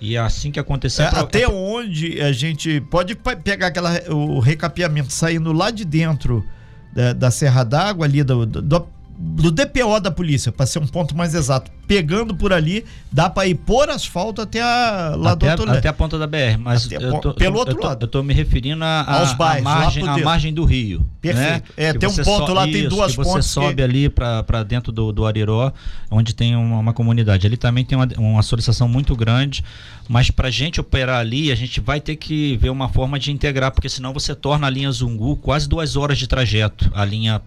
E 0.00 0.16
é 0.16 0.20
assim 0.20 0.50
que 0.50 0.58
acontecer. 0.58 1.02
É, 1.02 1.06
até 1.08 1.46
onde 1.46 2.18
a 2.22 2.32
gente 2.32 2.80
pode 2.80 3.14
pegar 3.44 3.66
aquela, 3.66 4.00
o 4.08 4.38
recapeamento 4.38 5.12
saindo 5.12 5.52
lá 5.52 5.70
de 5.70 5.84
dentro 5.84 6.42
da, 6.92 7.12
da 7.12 7.30
Serra 7.30 7.64
d'Água, 7.64 8.06
ali 8.06 8.22
do, 8.22 8.46
do, 8.46 8.86
do 9.22 9.50
DPO 9.50 10.00
da 10.00 10.10
polícia, 10.10 10.50
para 10.50 10.64
ser 10.64 10.78
um 10.78 10.86
ponto 10.86 11.14
mais 11.14 11.34
exato, 11.34 11.70
pegando 11.86 12.34
por 12.34 12.54
ali, 12.54 12.86
dá 13.12 13.28
para 13.28 13.46
ir 13.46 13.54
por 13.54 13.90
asfalto 13.90 14.40
até 14.40 14.62
a 14.62 15.14
lá 15.14 15.32
até, 15.32 15.54
do 15.56 15.70
até 15.70 15.88
a 15.88 15.92
ponta 15.92 16.18
da 16.18 16.26
BR, 16.26 16.56
mas 16.58 16.88
tô, 17.20 17.34
pelo 17.34 17.58
outro 17.58 17.74
eu 17.74 17.80
tô, 17.80 17.86
lado. 17.86 18.04
Eu 18.04 18.08
tô 18.08 18.22
me 18.22 18.32
referindo 18.32 18.82
a, 18.82 19.18
aos 19.18 19.34
bairros, 19.34 19.66
a 19.66 19.74
margem, 19.74 20.08
a 20.08 20.18
margem 20.18 20.54
do 20.54 20.64
rio. 20.64 21.00
Né? 21.00 21.06
Perfeito. 21.20 21.52
Né? 21.52 21.62
É, 21.76 21.92
que 21.92 21.98
tem 21.98 22.08
um 22.08 22.16
ponto 22.16 22.46
so, 22.46 22.54
lá, 22.54 22.66
isso, 22.66 22.78
tem 22.78 22.88
duas 22.88 23.14
pontes. 23.14 23.32
Você 23.32 23.42
sobe 23.42 23.74
que... 23.74 23.82
ali 23.82 24.08
para 24.08 24.62
dentro 24.62 24.90
do, 24.90 25.12
do 25.12 25.26
Ariró, 25.26 25.70
onde 26.10 26.34
tem 26.34 26.56
uma, 26.56 26.78
uma 26.78 26.92
comunidade. 26.94 27.46
Ali 27.46 27.58
também 27.58 27.84
tem 27.84 27.98
uma, 27.98 28.08
uma 28.16 28.42
solicitação 28.42 28.88
muito 28.88 29.14
grande, 29.14 29.62
mas 30.08 30.30
para 30.30 30.50
gente 30.50 30.80
operar 30.80 31.20
ali, 31.20 31.52
a 31.52 31.54
gente 31.54 31.78
vai 31.78 32.00
ter 32.00 32.16
que 32.16 32.56
ver 32.56 32.70
uma 32.70 32.88
forma 32.88 33.18
de 33.18 33.30
integrar, 33.30 33.70
porque 33.70 33.88
senão 33.88 34.14
você 34.14 34.34
torna 34.34 34.66
a 34.66 34.70
linha 34.70 34.90
Zungu 34.90 35.36
quase 35.36 35.68
duas 35.68 35.94
horas 35.94 36.16
de 36.16 36.26
trajeto, 36.26 36.90
a 36.94 37.04
linha 37.04 37.42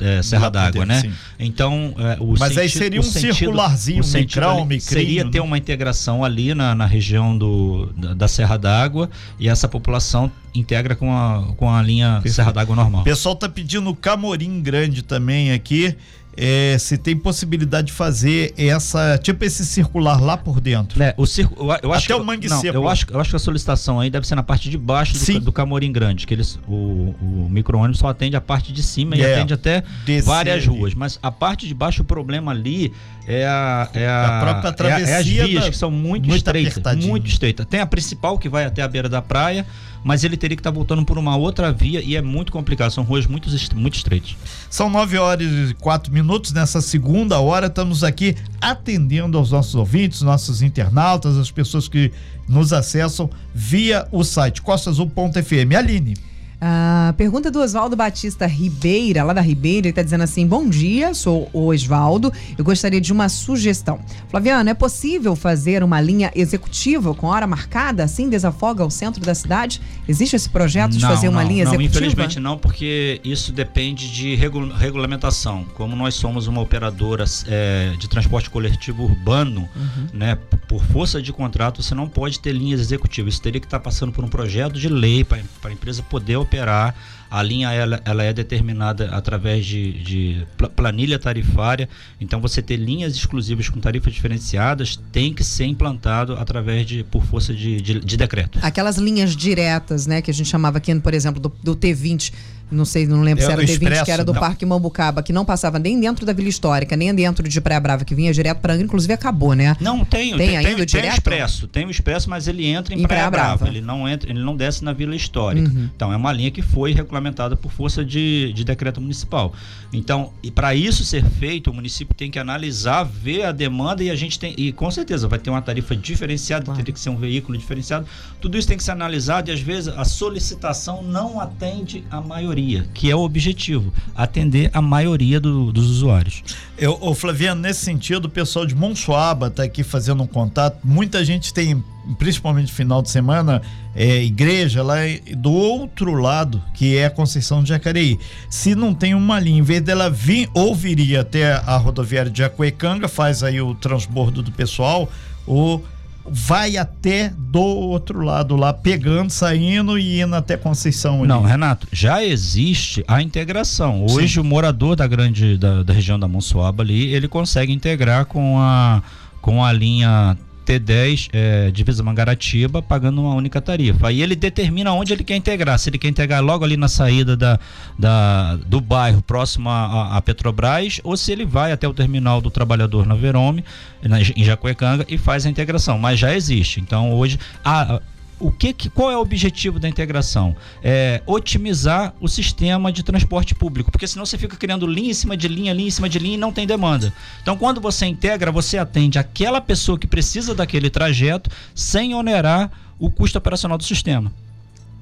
é, 0.00 0.22
Serra 0.22 0.48
d'Água, 0.48 0.86
né? 0.86 1.00
Sim. 1.00 1.12
Então, 1.38 1.94
é, 1.98 2.16
o 2.20 2.30
Mas 2.30 2.40
sentido, 2.40 2.60
aí 2.60 2.68
seria 2.68 3.00
um 3.00 3.02
sentido, 3.02 3.34
circularzinho, 3.34 4.04
um 4.04 4.12
micrão, 4.12 4.64
micrinho, 4.64 4.80
Seria 4.80 5.24
ter 5.30 5.38
né? 5.38 5.44
uma 5.44 5.58
integração 5.58 6.24
ali 6.24 6.54
na, 6.54 6.74
na 6.74 6.86
região 6.86 7.36
do, 7.36 7.92
da, 7.96 8.14
da 8.14 8.28
Serra 8.28 8.56
d'Água 8.56 9.10
e 9.38 9.48
essa 9.48 9.68
população 9.68 10.30
integra 10.58 10.94
com 10.96 11.12
a, 11.12 11.52
com 11.56 11.70
a 11.70 11.80
linha 11.82 12.14
Perfeito. 12.14 12.34
Serra 12.34 12.52
d'Água 12.52 12.76
normal. 12.76 13.02
O 13.02 13.04
pessoal 13.04 13.36
tá 13.36 13.48
pedindo 13.48 13.94
Camorim 13.94 14.60
Grande 14.60 15.02
também 15.02 15.52
aqui 15.52 15.96
é, 16.40 16.76
se 16.78 16.96
tem 16.96 17.16
possibilidade 17.16 17.88
de 17.88 17.92
fazer 17.92 18.54
essa 18.56 19.18
tipo 19.18 19.44
esse 19.44 19.66
circular 19.66 20.22
lá 20.22 20.36
por 20.36 20.60
dentro. 20.60 21.02
É, 21.02 21.12
o 21.16 21.26
circo, 21.26 21.54
eu, 21.58 21.66
eu 21.82 21.92
acho 21.92 22.04
Até 22.04 22.14
que, 22.14 22.20
o 22.20 22.24
mangue 22.24 22.48
não, 22.48 22.60
seco. 22.60 22.76
Eu 22.76 22.88
acho, 22.88 23.06
eu 23.10 23.20
acho 23.20 23.30
que 23.30 23.36
a 23.36 23.40
solicitação 23.40 23.98
aí 23.98 24.08
deve 24.08 24.24
ser 24.26 24.36
na 24.36 24.42
parte 24.44 24.70
de 24.70 24.78
baixo 24.78 25.14
do, 25.14 25.40
do 25.40 25.52
Camorim 25.52 25.90
Grande, 25.90 26.28
que 26.28 26.32
eles 26.32 26.56
o, 26.68 27.12
o 27.20 27.48
micro-ônibus 27.50 27.98
só 27.98 28.08
atende 28.08 28.36
a 28.36 28.40
parte 28.40 28.72
de 28.72 28.84
cima 28.84 29.16
é, 29.16 29.18
e 29.18 29.24
atende 29.24 29.52
até 29.52 29.82
várias 30.22 30.64
ruas, 30.64 30.94
mas 30.94 31.18
a 31.20 31.32
parte 31.32 31.66
de 31.66 31.74
baixo 31.74 32.02
o 32.02 32.04
problema 32.04 32.52
ali 32.52 32.92
é 33.28 33.46
a, 33.46 33.88
é 33.92 34.08
a, 34.08 34.38
a 34.38 34.40
própria 34.40 34.72
travessia 34.72 35.06
é, 35.06 35.16
é 35.16 35.18
as 35.18 35.26
vias 35.26 35.64
da, 35.64 35.70
que 35.70 35.76
são 35.76 35.90
muito, 35.90 36.26
muito 36.26 36.38
estreitas, 36.38 36.96
muito 37.04 37.26
estreitas. 37.28 37.66
Tem 37.66 37.78
a 37.78 37.86
principal 37.86 38.38
que 38.38 38.48
vai 38.48 38.64
até 38.64 38.80
a 38.80 38.88
beira 38.88 39.06
da 39.06 39.20
praia, 39.20 39.66
mas 40.02 40.24
ele 40.24 40.34
teria 40.34 40.56
que 40.56 40.60
estar 40.60 40.70
tá 40.70 40.74
voltando 40.74 41.04
por 41.04 41.18
uma 41.18 41.36
outra 41.36 41.70
via 41.70 42.00
e 42.00 42.16
é 42.16 42.22
muito 42.22 42.50
complicado, 42.50 42.90
são 42.90 43.04
ruas 43.04 43.26
muito, 43.26 43.50
muito 43.74 43.96
estreitas. 43.96 44.34
São 44.70 44.88
9 44.88 45.18
horas 45.18 45.46
e 45.70 45.74
4 45.74 46.10
minutos. 46.10 46.54
Nessa 46.54 46.80
segunda 46.80 47.38
hora, 47.38 47.66
estamos 47.66 48.02
aqui 48.02 48.34
atendendo 48.62 49.36
aos 49.36 49.50
nossos 49.50 49.74
ouvintes, 49.74 50.22
nossos 50.22 50.62
internautas, 50.62 51.36
as 51.36 51.50
pessoas 51.50 51.86
que 51.86 52.10
nos 52.48 52.72
acessam 52.72 53.28
via 53.54 54.08
o 54.10 54.24
site 54.24 54.62
costasazul.fm. 54.62 55.76
Aline. 55.76 56.27
A 56.60 57.14
pergunta 57.16 57.52
do 57.52 57.60
Oswaldo 57.60 57.94
Batista 57.94 58.44
Ribeira, 58.44 59.22
lá 59.22 59.32
da 59.32 59.40
Ribeira, 59.40 59.86
ele 59.86 59.90
está 59.90 60.02
dizendo 60.02 60.24
assim: 60.24 60.44
Bom 60.44 60.68
dia, 60.68 61.14
sou 61.14 61.48
o 61.52 61.68
Oswaldo. 61.68 62.32
Eu 62.56 62.64
gostaria 62.64 63.00
de 63.00 63.12
uma 63.12 63.28
sugestão. 63.28 64.00
Flaviano, 64.28 64.68
é 64.68 64.74
possível 64.74 65.36
fazer 65.36 65.84
uma 65.84 66.00
linha 66.00 66.32
executiva 66.34 67.14
com 67.14 67.28
hora 67.28 67.46
marcada, 67.46 68.02
assim 68.02 68.28
desafoga 68.28 68.84
o 68.84 68.90
centro 68.90 69.24
da 69.24 69.36
cidade? 69.36 69.80
Existe 70.08 70.34
esse 70.34 70.48
projeto 70.48 70.92
de 70.92 71.00
não, 71.00 71.08
fazer 71.08 71.28
uma 71.28 71.42
não, 71.42 71.48
linha 71.48 71.64
não, 71.64 71.74
executiva? 71.74 72.06
Infelizmente 72.06 72.40
não, 72.40 72.58
porque 72.58 73.20
isso 73.22 73.52
depende 73.52 74.10
de 74.10 74.34
regu 74.34 74.68
regulamentação. 74.68 75.64
Como 75.74 75.94
nós 75.94 76.16
somos 76.16 76.48
uma 76.48 76.60
operadora 76.60 77.24
é, 77.46 77.92
de 77.96 78.08
transporte 78.08 78.50
coletivo 78.50 79.04
urbano, 79.04 79.68
uhum. 79.76 80.06
né, 80.12 80.36
por 80.66 80.84
força 80.86 81.22
de 81.22 81.32
contrato, 81.32 81.84
você 81.84 81.94
não 81.94 82.08
pode 82.08 82.40
ter 82.40 82.52
linhas 82.52 82.80
executivas. 82.80 83.34
Isso 83.34 83.42
teria 83.42 83.60
que 83.60 83.66
estar 83.66 83.78
tá 83.78 83.84
passando 83.84 84.12
por 84.12 84.24
um 84.24 84.28
projeto 84.28 84.74
de 84.74 84.88
lei 84.88 85.22
para 85.22 85.38
a 85.62 85.72
empresa 85.72 86.02
poder 86.02 86.47
operar. 86.48 86.94
A 87.30 87.42
linha 87.42 87.70
ela, 87.72 88.00
ela 88.04 88.22
é 88.22 88.32
determinada 88.32 89.10
através 89.10 89.64
de, 89.66 89.92
de, 90.02 90.46
planilha 90.74 91.18
tarifária. 91.18 91.88
Então, 92.20 92.40
você 92.40 92.62
ter 92.62 92.76
linhas 92.76 93.14
exclusivas 93.14 93.68
com 93.68 93.80
tarifas 93.80 94.12
diferenciadas 94.12 94.98
tem 95.12 95.32
que 95.32 95.44
ser 95.44 95.66
implantado 95.66 96.34
através 96.34 96.86
de 96.86 97.04
por 97.04 97.24
força 97.24 97.52
de, 97.54 97.80
de, 97.80 98.00
de 98.00 98.16
decreto. 98.16 98.58
Aquelas 98.62 98.96
linhas 98.96 99.36
diretas, 99.36 100.06
né, 100.06 100.22
que 100.22 100.30
a 100.30 100.34
gente 100.34 100.48
chamava 100.48 100.78
aqui, 100.78 100.94
por 101.00 101.14
exemplo, 101.14 101.40
do, 101.40 101.52
do 101.62 101.76
T20 101.76 102.32
não 102.70 102.84
sei, 102.84 103.06
não 103.06 103.22
lembro 103.22 103.42
é 103.42 103.46
se 103.46 103.52
era 103.52 103.60
o 103.60 103.64
T20, 103.64 103.70
Expresso, 103.70 104.04
que 104.04 104.10
era 104.10 104.24
do 104.24 104.34
não. 104.34 104.40
Parque 104.40 104.64
Mambucaba, 104.66 105.22
que 105.22 105.32
não 105.32 105.44
passava 105.44 105.78
nem 105.78 105.98
dentro 105.98 106.26
da 106.26 106.32
Vila 106.32 106.48
Histórica, 106.48 106.96
nem 106.96 107.14
dentro 107.14 107.48
de 107.48 107.60
Praia 107.60 107.80
Brava, 107.80 108.04
que 108.04 108.14
vinha 108.14 108.32
direto 108.32 108.58
para 108.58 108.74
Angra, 108.74 108.84
inclusive 108.84 109.12
acabou, 109.12 109.54
né? 109.54 109.74
Não, 109.80 110.04
tem, 110.04 110.36
tem, 110.36 110.48
tem 110.48 110.56
ainda 110.56 110.76
tem, 110.76 110.86
direto? 110.86 111.02
Tem 111.02 111.10
o 111.10 111.14
Expresso, 111.14 111.68
tem 111.68 111.86
o 111.86 111.90
Expresso, 111.90 112.28
mas 112.28 112.46
ele 112.46 112.66
entra 112.66 112.94
em, 112.94 113.00
em 113.00 113.06
Praia, 113.06 113.22
Praia 113.22 113.30
Brava. 113.30 113.56
Brava. 113.64 113.72
Ele 113.72 113.80
não 113.80 114.06
entra, 114.06 114.30
ele 114.30 114.40
não 114.40 114.54
desce 114.54 114.84
na 114.84 114.92
Vila 114.92 115.16
Histórica. 115.16 115.68
Uhum. 115.68 115.88
Então 115.94 116.12
é 116.12 116.16
uma 116.16 116.32
linha 116.32 116.50
que 116.50 116.60
foi 116.60 116.92
regulamentada 116.92 117.17
por 117.56 117.72
força 117.72 118.04
de, 118.04 118.52
de 118.52 118.64
decreto 118.64 119.00
municipal. 119.00 119.52
Então, 119.92 120.32
e 120.42 120.50
para 120.50 120.74
isso 120.74 121.04
ser 121.04 121.24
feito, 121.24 121.70
o 121.70 121.74
município 121.74 122.14
tem 122.14 122.30
que 122.30 122.38
analisar, 122.38 123.04
ver 123.04 123.44
a 123.44 123.52
demanda 123.52 124.02
e 124.02 124.10
a 124.10 124.16
gente 124.16 124.38
tem 124.38 124.54
e 124.56 124.72
com 124.72 124.90
certeza 124.90 125.28
vai 125.28 125.38
ter 125.38 125.50
uma 125.50 125.62
tarifa 125.62 125.96
diferenciada, 125.96 126.64
claro. 126.64 126.78
teria 126.78 126.92
que 126.92 127.00
ser 127.00 127.10
um 127.10 127.16
veículo 127.16 127.56
diferenciado. 127.56 128.06
Tudo 128.40 128.56
isso 128.56 128.68
tem 128.68 128.76
que 128.76 128.82
ser 128.82 128.92
analisado 128.92 129.50
e 129.50 129.52
às 129.52 129.60
vezes 129.60 129.88
a 129.88 130.04
solicitação 130.04 131.02
não 131.02 131.40
atende 131.40 132.04
a 132.10 132.20
maioria, 132.20 132.86
que 132.94 133.10
é 133.10 133.16
o 133.16 133.20
objetivo, 133.20 133.92
atender 134.14 134.70
a 134.72 134.82
maioria 134.82 135.40
do, 135.40 135.72
dos 135.72 135.90
usuários. 135.90 136.42
Eu, 136.76 136.96
o 137.00 137.14
Flaviano, 137.14 137.60
nesse 137.60 137.84
sentido, 137.84 138.26
o 138.26 138.30
pessoal 138.30 138.64
de 138.64 138.74
Monsuaba 138.74 139.48
está 139.48 139.64
aqui 139.64 139.82
fazendo 139.82 140.22
um 140.22 140.26
contato. 140.26 140.78
Muita 140.84 141.24
gente 141.24 141.52
tem, 141.52 141.82
principalmente 142.16 142.68
no 142.68 142.74
final 142.74 143.02
de 143.02 143.10
semana, 143.10 143.60
é, 143.94 144.22
igreja 144.22 144.82
lá 144.82 144.96
do 145.36 145.52
outro 145.52 146.14
lado, 146.14 146.62
que 146.74 146.96
é 146.96 147.06
a 147.06 147.10
Conceição 147.10 147.62
de 147.62 147.70
Jacareí. 147.70 148.18
Se 148.48 148.74
não 148.74 148.94
tem 148.94 149.14
uma 149.14 149.38
linha, 149.38 149.58
em 149.58 149.62
vez 149.62 149.82
dela 149.82 150.08
vir 150.08 150.48
ou 150.54 150.74
viria 150.74 151.20
até 151.20 151.52
a 151.52 151.76
rodoviária 151.76 152.30
de 152.30 152.38
Jacuecanga, 152.38 153.08
faz 153.08 153.42
aí 153.42 153.60
o 153.60 153.74
transbordo 153.74 154.42
do 154.42 154.52
pessoal, 154.52 155.10
ou 155.46 155.84
vai 156.30 156.76
até 156.76 157.32
do 157.36 157.60
outro 157.60 158.20
lado 158.20 158.54
lá, 158.54 158.72
pegando, 158.72 159.30
saindo 159.30 159.98
e 159.98 160.20
indo 160.20 160.34
até 160.34 160.56
Conceição. 160.56 161.20
Ali. 161.20 161.28
Não, 161.28 161.42
Renato, 161.42 161.88
já 161.90 162.22
existe 162.22 163.02
a 163.08 163.22
integração. 163.22 164.04
Hoje 164.04 164.34
Sim. 164.34 164.40
o 164.40 164.44
morador 164.44 164.94
da 164.94 165.06
grande 165.06 165.56
da, 165.56 165.82
da 165.82 165.92
região 165.92 166.18
da 166.18 166.28
Monsoaba 166.28 166.82
ali, 166.82 167.14
ele 167.14 167.28
consegue 167.28 167.72
integrar 167.72 168.26
com 168.26 168.58
a 168.58 169.02
com 169.40 169.64
a 169.64 169.72
linha 169.72 170.36
T10 170.68 171.30
é, 171.32 171.70
Divisa 171.70 172.02
Mangaratiba 172.02 172.82
pagando 172.82 173.22
uma 173.22 173.34
única 173.34 173.60
tarifa. 173.60 174.08
Aí 174.08 174.20
ele 174.20 174.36
determina 174.36 174.92
onde 174.92 175.14
ele 175.14 175.24
quer 175.24 175.36
integrar. 175.36 175.78
Se 175.78 175.88
ele 175.88 175.96
quer 175.96 176.08
integrar 176.08 176.44
logo 176.44 176.62
ali 176.64 176.76
na 176.76 176.88
saída 176.88 177.34
da, 177.34 177.58
da 177.98 178.56
do 178.66 178.80
bairro 178.80 179.22
próximo 179.22 179.70
a, 179.70 180.20
Petrobras 180.20 181.00
ou 181.02 181.16
se 181.16 181.32
ele 181.32 181.46
vai 181.46 181.72
até 181.72 181.88
o 181.88 181.94
terminal 181.94 182.40
do 182.40 182.50
trabalhador 182.50 183.06
na 183.06 183.14
Verome, 183.14 183.64
na, 184.02 184.20
em 184.20 184.44
Jacuecanga 184.44 185.06
e 185.08 185.16
faz 185.16 185.46
a 185.46 185.48
integração. 185.48 185.98
Mas 185.98 186.18
já 186.18 186.34
existe. 186.34 186.80
Então 186.80 187.12
hoje 187.12 187.38
a, 187.64 188.00
o 188.40 188.50
que, 188.50 188.72
que, 188.72 188.88
qual 188.88 189.10
é 189.10 189.16
o 189.16 189.20
objetivo 189.20 189.78
da 189.78 189.88
integração? 189.88 190.56
É 190.82 191.22
otimizar 191.26 192.14
o 192.20 192.28
sistema 192.28 192.92
de 192.92 193.02
transporte 193.02 193.54
público, 193.54 193.90
porque 193.90 194.06
senão 194.06 194.24
você 194.24 194.38
fica 194.38 194.56
criando 194.56 194.86
linha 194.86 195.10
em 195.10 195.14
cima 195.14 195.36
de 195.36 195.48
linha, 195.48 195.72
linha 195.72 195.88
em 195.88 195.90
cima 195.90 196.08
de 196.08 196.18
linha 196.18 196.34
e 196.34 196.38
não 196.38 196.52
tem 196.52 196.66
demanda. 196.66 197.12
Então, 197.42 197.56
quando 197.56 197.80
você 197.80 198.06
integra, 198.06 198.50
você 198.50 198.78
atende 198.78 199.18
aquela 199.18 199.60
pessoa 199.60 199.98
que 199.98 200.06
precisa 200.06 200.54
daquele 200.54 200.90
trajeto 200.90 201.50
sem 201.74 202.14
onerar 202.14 202.70
o 202.98 203.10
custo 203.10 203.38
operacional 203.38 203.78
do 203.78 203.84
sistema. 203.84 204.32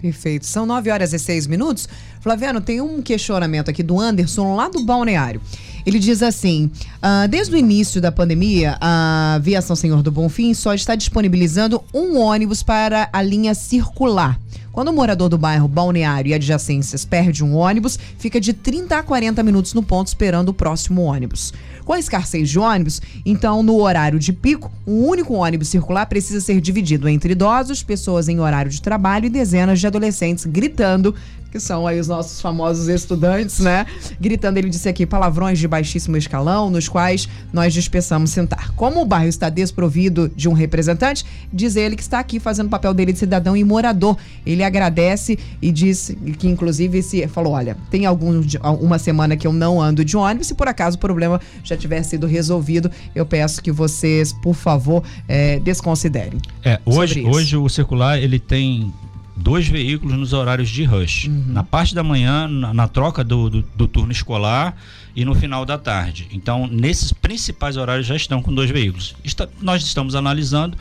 Perfeito. 0.06 0.46
São 0.46 0.64
9 0.64 0.88
horas 0.88 1.12
e 1.12 1.18
6 1.18 1.48
minutos. 1.48 1.88
Flaviano, 2.20 2.60
tem 2.60 2.80
um 2.80 3.02
questionamento 3.02 3.68
aqui 3.68 3.82
do 3.82 3.98
Anderson 3.98 4.54
lá 4.54 4.68
do 4.68 4.84
Balneário. 4.84 5.40
Ele 5.84 5.98
diz 5.98 6.22
assim: 6.22 6.70
uh, 6.98 7.26
desde 7.28 7.54
o 7.54 7.58
início 7.58 8.00
da 8.00 8.12
pandemia, 8.12 8.76
a 8.80 9.34
Aviação 9.34 9.74
Senhor 9.74 10.02
do 10.02 10.12
Bonfim 10.12 10.54
só 10.54 10.72
está 10.74 10.94
disponibilizando 10.94 11.82
um 11.92 12.18
ônibus 12.18 12.62
para 12.62 13.08
a 13.12 13.20
linha 13.20 13.52
circular. 13.52 14.38
Quando 14.70 14.88
o 14.88 14.92
morador 14.92 15.28
do 15.28 15.38
bairro 15.38 15.66
Balneário 15.66 16.30
e 16.30 16.34
adjacências 16.34 17.04
perde 17.04 17.42
um 17.42 17.56
ônibus, 17.56 17.98
fica 18.18 18.40
de 18.40 18.52
30 18.52 18.98
a 18.98 19.02
40 19.02 19.42
minutos 19.42 19.74
no 19.74 19.82
ponto 19.82 20.06
esperando 20.06 20.50
o 20.50 20.54
próximo 20.54 21.02
ônibus. 21.02 21.52
Com 21.86 21.92
a 21.92 22.00
escassez 22.00 22.50
de 22.50 22.58
ônibus, 22.58 23.00
então 23.24 23.62
no 23.62 23.80
horário 23.80 24.18
de 24.18 24.32
pico, 24.32 24.72
um 24.84 25.06
único 25.06 25.34
ônibus 25.34 25.68
circular 25.68 26.04
precisa 26.06 26.40
ser 26.40 26.60
dividido 26.60 27.08
entre 27.08 27.30
idosos, 27.30 27.84
pessoas 27.84 28.28
em 28.28 28.40
horário 28.40 28.72
de 28.72 28.82
trabalho 28.82 29.26
e 29.26 29.30
dezenas 29.30 29.78
de 29.78 29.86
adolescentes 29.86 30.44
gritando 30.46 31.14
que 31.50 31.60
são 31.60 31.86
aí 31.86 31.98
os 31.98 32.08
nossos 32.08 32.40
famosos 32.40 32.88
estudantes, 32.88 33.60
né? 33.60 33.86
Gritando, 34.20 34.58
ele 34.58 34.68
disse 34.68 34.88
aqui, 34.88 35.06
palavrões 35.06 35.58
de 35.58 35.66
baixíssimo 35.66 36.16
escalão, 36.16 36.70
nos 36.70 36.88
quais 36.88 37.28
nós 37.52 37.72
dispensamos 37.72 38.30
sentar. 38.30 38.72
Como 38.72 39.00
o 39.00 39.04
bairro 39.04 39.28
está 39.28 39.48
desprovido 39.48 40.30
de 40.34 40.48
um 40.48 40.52
representante, 40.52 41.24
diz 41.52 41.76
ele 41.76 41.96
que 41.96 42.02
está 42.02 42.18
aqui 42.18 42.38
fazendo 42.38 42.66
o 42.66 42.70
papel 42.70 42.92
dele 42.92 43.12
de 43.12 43.18
cidadão 43.18 43.56
e 43.56 43.64
morador. 43.64 44.16
Ele 44.44 44.62
agradece 44.62 45.38
e 45.60 45.70
diz 45.70 46.14
que, 46.38 46.48
inclusive, 46.48 47.02
se 47.02 47.26
falou: 47.28 47.52
olha, 47.54 47.76
tem 47.90 48.06
algum, 48.06 48.42
uma 48.80 48.98
semana 48.98 49.36
que 49.36 49.46
eu 49.46 49.52
não 49.52 49.80
ando 49.80 50.04
de 50.04 50.16
ônibus, 50.16 50.48
se 50.48 50.54
por 50.54 50.68
acaso 50.68 50.96
o 50.96 51.00
problema 51.00 51.40
já 51.64 51.76
tiver 51.76 52.02
sido 52.02 52.26
resolvido, 52.26 52.90
eu 53.14 53.24
peço 53.24 53.62
que 53.62 53.72
vocês, 53.72 54.32
por 54.32 54.54
favor, 54.54 55.02
é, 55.28 55.58
desconsiderem. 55.60 56.40
É, 56.64 56.80
hoje, 56.84 57.24
hoje 57.24 57.56
o 57.56 57.68
circular 57.68 58.18
ele 58.18 58.38
tem 58.38 58.92
dois 59.36 59.68
veículos 59.68 60.16
nos 60.16 60.32
horários 60.32 60.68
de 60.68 60.84
rush. 60.84 61.24
Uhum. 61.26 61.44
Na 61.48 61.62
parte 61.62 61.94
da 61.94 62.02
manhã, 62.02 62.48
na, 62.48 62.72
na 62.72 62.88
troca 62.88 63.22
do, 63.22 63.50
do, 63.50 63.62
do, 63.74 63.86
turno 63.86 64.10
escolar 64.10 64.76
e 65.14 65.24
no 65.24 65.34
final 65.34 65.66
da 65.66 65.76
tarde. 65.76 66.26
Então, 66.32 66.66
nesses 66.66 67.12
principais 67.12 67.76
horários 67.76 68.06
já 68.06 68.16
estão 68.16 68.42
com 68.42 68.54
dois 68.54 68.70
veículos. 68.70 69.14
Está, 69.22 69.46
nós 69.60 69.84
estamos 69.84 70.14
analisando 70.14 70.76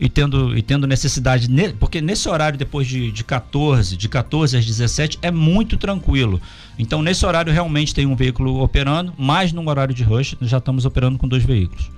e 0.00 0.08
tendo, 0.08 0.56
e 0.56 0.62
tendo 0.62 0.86
necessidade, 0.86 1.48
porque 1.78 2.00
nesse 2.00 2.28
horário 2.28 2.58
depois 2.58 2.86
de, 2.86 3.12
de 3.12 3.22
14, 3.22 3.96
de 3.96 4.08
14 4.08 4.56
às 4.56 4.66
17 4.66 5.18
é 5.22 5.30
muito 5.30 5.76
tranquilo. 5.76 6.40
Então, 6.78 7.02
nesse 7.02 7.24
horário 7.24 7.52
realmente 7.52 7.94
tem 7.94 8.06
um 8.06 8.16
veículo 8.16 8.62
operando, 8.62 9.12
mas 9.16 9.52
no 9.52 9.68
horário 9.68 9.94
de 9.94 10.02
rush 10.02 10.36
já 10.40 10.58
estamos 10.58 10.84
operando 10.84 11.18
com 11.18 11.28
dois 11.28 11.44
veículos. 11.44 11.90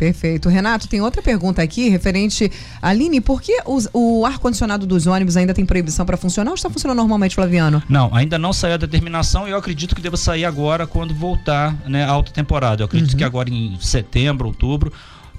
Perfeito. 0.00 0.48
Renato, 0.48 0.88
tem 0.88 1.02
outra 1.02 1.20
pergunta 1.20 1.60
aqui 1.60 1.90
referente. 1.90 2.50
Aline, 2.80 3.20
por 3.20 3.42
que 3.42 3.60
os, 3.66 3.86
o 3.92 4.24
ar-condicionado 4.24 4.86
dos 4.86 5.06
ônibus 5.06 5.36
ainda 5.36 5.52
tem 5.52 5.66
proibição 5.66 6.06
para 6.06 6.16
funcionar 6.16 6.52
ou 6.52 6.54
está 6.54 6.70
funcionando 6.70 6.96
normalmente, 6.96 7.34
Flaviano? 7.34 7.82
Não, 7.86 8.08
ainda 8.14 8.38
não 8.38 8.50
saiu 8.50 8.72
a 8.72 8.76
determinação 8.78 9.46
e 9.46 9.50
eu 9.50 9.58
acredito 9.58 9.94
que 9.94 10.00
deva 10.00 10.16
sair 10.16 10.46
agora 10.46 10.86
quando 10.86 11.14
voltar 11.14 11.76
né, 11.86 12.02
a 12.02 12.08
alta 12.08 12.32
temporada. 12.32 12.80
Eu 12.80 12.86
acredito 12.86 13.12
uhum. 13.12 13.18
que 13.18 13.24
agora 13.24 13.50
em 13.50 13.76
setembro, 13.78 14.46
outubro, 14.46 14.90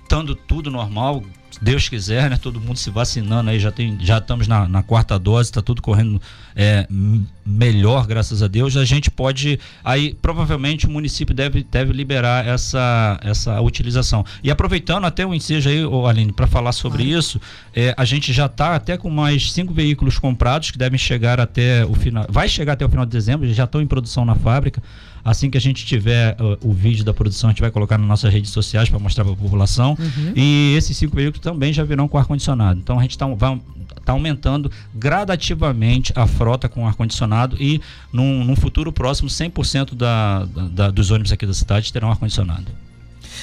estando 0.03 0.35
tudo 0.35 0.69
normal, 0.69 1.23
Deus 1.61 1.89
quiser, 1.89 2.29
né? 2.29 2.37
Todo 2.37 2.59
mundo 2.59 2.77
se 2.77 2.89
vacinando 2.89 3.49
aí, 3.49 3.59
já, 3.59 3.71
tem, 3.71 3.97
já 3.99 4.17
estamos 4.17 4.47
na, 4.47 4.67
na 4.67 4.83
quarta 4.83 5.17
dose, 5.17 5.49
está 5.49 5.61
tudo 5.61 5.81
correndo 5.81 6.21
é, 6.55 6.87
melhor, 7.45 8.05
graças 8.05 8.41
a 8.43 8.47
Deus. 8.47 8.77
A 8.77 8.85
gente 8.85 9.09
pode. 9.09 9.59
Aí, 9.83 10.13
provavelmente, 10.21 10.85
o 10.87 10.89
município 10.89 11.33
deve, 11.33 11.65
deve 11.69 11.93
liberar 11.93 12.47
essa, 12.47 13.19
essa 13.23 13.59
utilização. 13.61 14.25
E 14.43 14.51
aproveitando 14.51 15.05
até 15.05 15.25
o 15.25 15.33
ensejo 15.33 15.69
aí, 15.69 15.83
oh, 15.83 16.07
Aline, 16.07 16.31
para 16.31 16.47
falar 16.47 16.71
sobre 16.71 17.03
isso, 17.03 17.39
é, 17.75 17.93
a 17.97 18.05
gente 18.05 18.31
já 18.31 18.45
está 18.45 18.75
até 18.75 18.97
com 18.97 19.09
mais 19.09 19.51
cinco 19.51 19.73
veículos 19.73 20.17
comprados 20.19 20.71
que 20.71 20.77
devem 20.77 20.99
chegar 20.99 21.39
até 21.39 21.85
o 21.85 21.93
final. 21.93 22.25
Vai 22.29 22.47
chegar 22.47 22.73
até 22.73 22.85
o 22.85 22.89
final 22.89 23.05
de 23.05 23.11
dezembro, 23.11 23.51
já 23.53 23.63
estão 23.63 23.81
em 23.81 23.87
produção 23.87 24.25
na 24.25 24.35
fábrica. 24.35 24.81
Assim 25.23 25.51
que 25.51 25.57
a 25.57 25.61
gente 25.61 25.85
tiver 25.85 26.35
uh, 26.39 26.57
o 26.67 26.73
vídeo 26.73 27.05
da 27.05 27.13
produção, 27.13 27.49
a 27.49 27.53
gente 27.53 27.61
vai 27.61 27.69
colocar 27.69 27.97
nas 27.97 28.07
nossas 28.07 28.33
redes 28.33 28.49
sociais 28.49 28.89
para 28.89 28.97
mostrar 28.97 29.23
para 29.23 29.33
a 29.33 29.37
população. 29.37 29.95
Uhum. 29.99 30.33
E 30.35 30.73
esses 30.75 30.97
cinco 30.97 31.15
veículos 31.15 31.39
também 31.41 31.73
já 31.73 31.83
virão 31.83 32.07
com 32.07 32.17
ar-condicionado. 32.17 32.79
Então 32.79 32.99
a 32.99 33.01
gente 33.01 33.11
está 33.11 33.25
tá 34.05 34.13
aumentando 34.13 34.71
gradativamente 34.93 36.13
a 36.15 36.25
frota 36.27 36.69
com 36.69 36.87
ar-condicionado 36.87 37.57
e 37.59 37.81
num, 38.11 38.43
num, 38.43 38.55
futuro 38.55 38.91
próximo 38.91 39.29
100% 39.29 39.95
da, 39.95 40.45
da, 40.45 40.91
dos 40.91 41.11
ônibus 41.11 41.31
aqui 41.31 41.45
da 41.45 41.53
cidade 41.53 41.91
terão 41.91 42.09
ar-condicionado. 42.09 42.67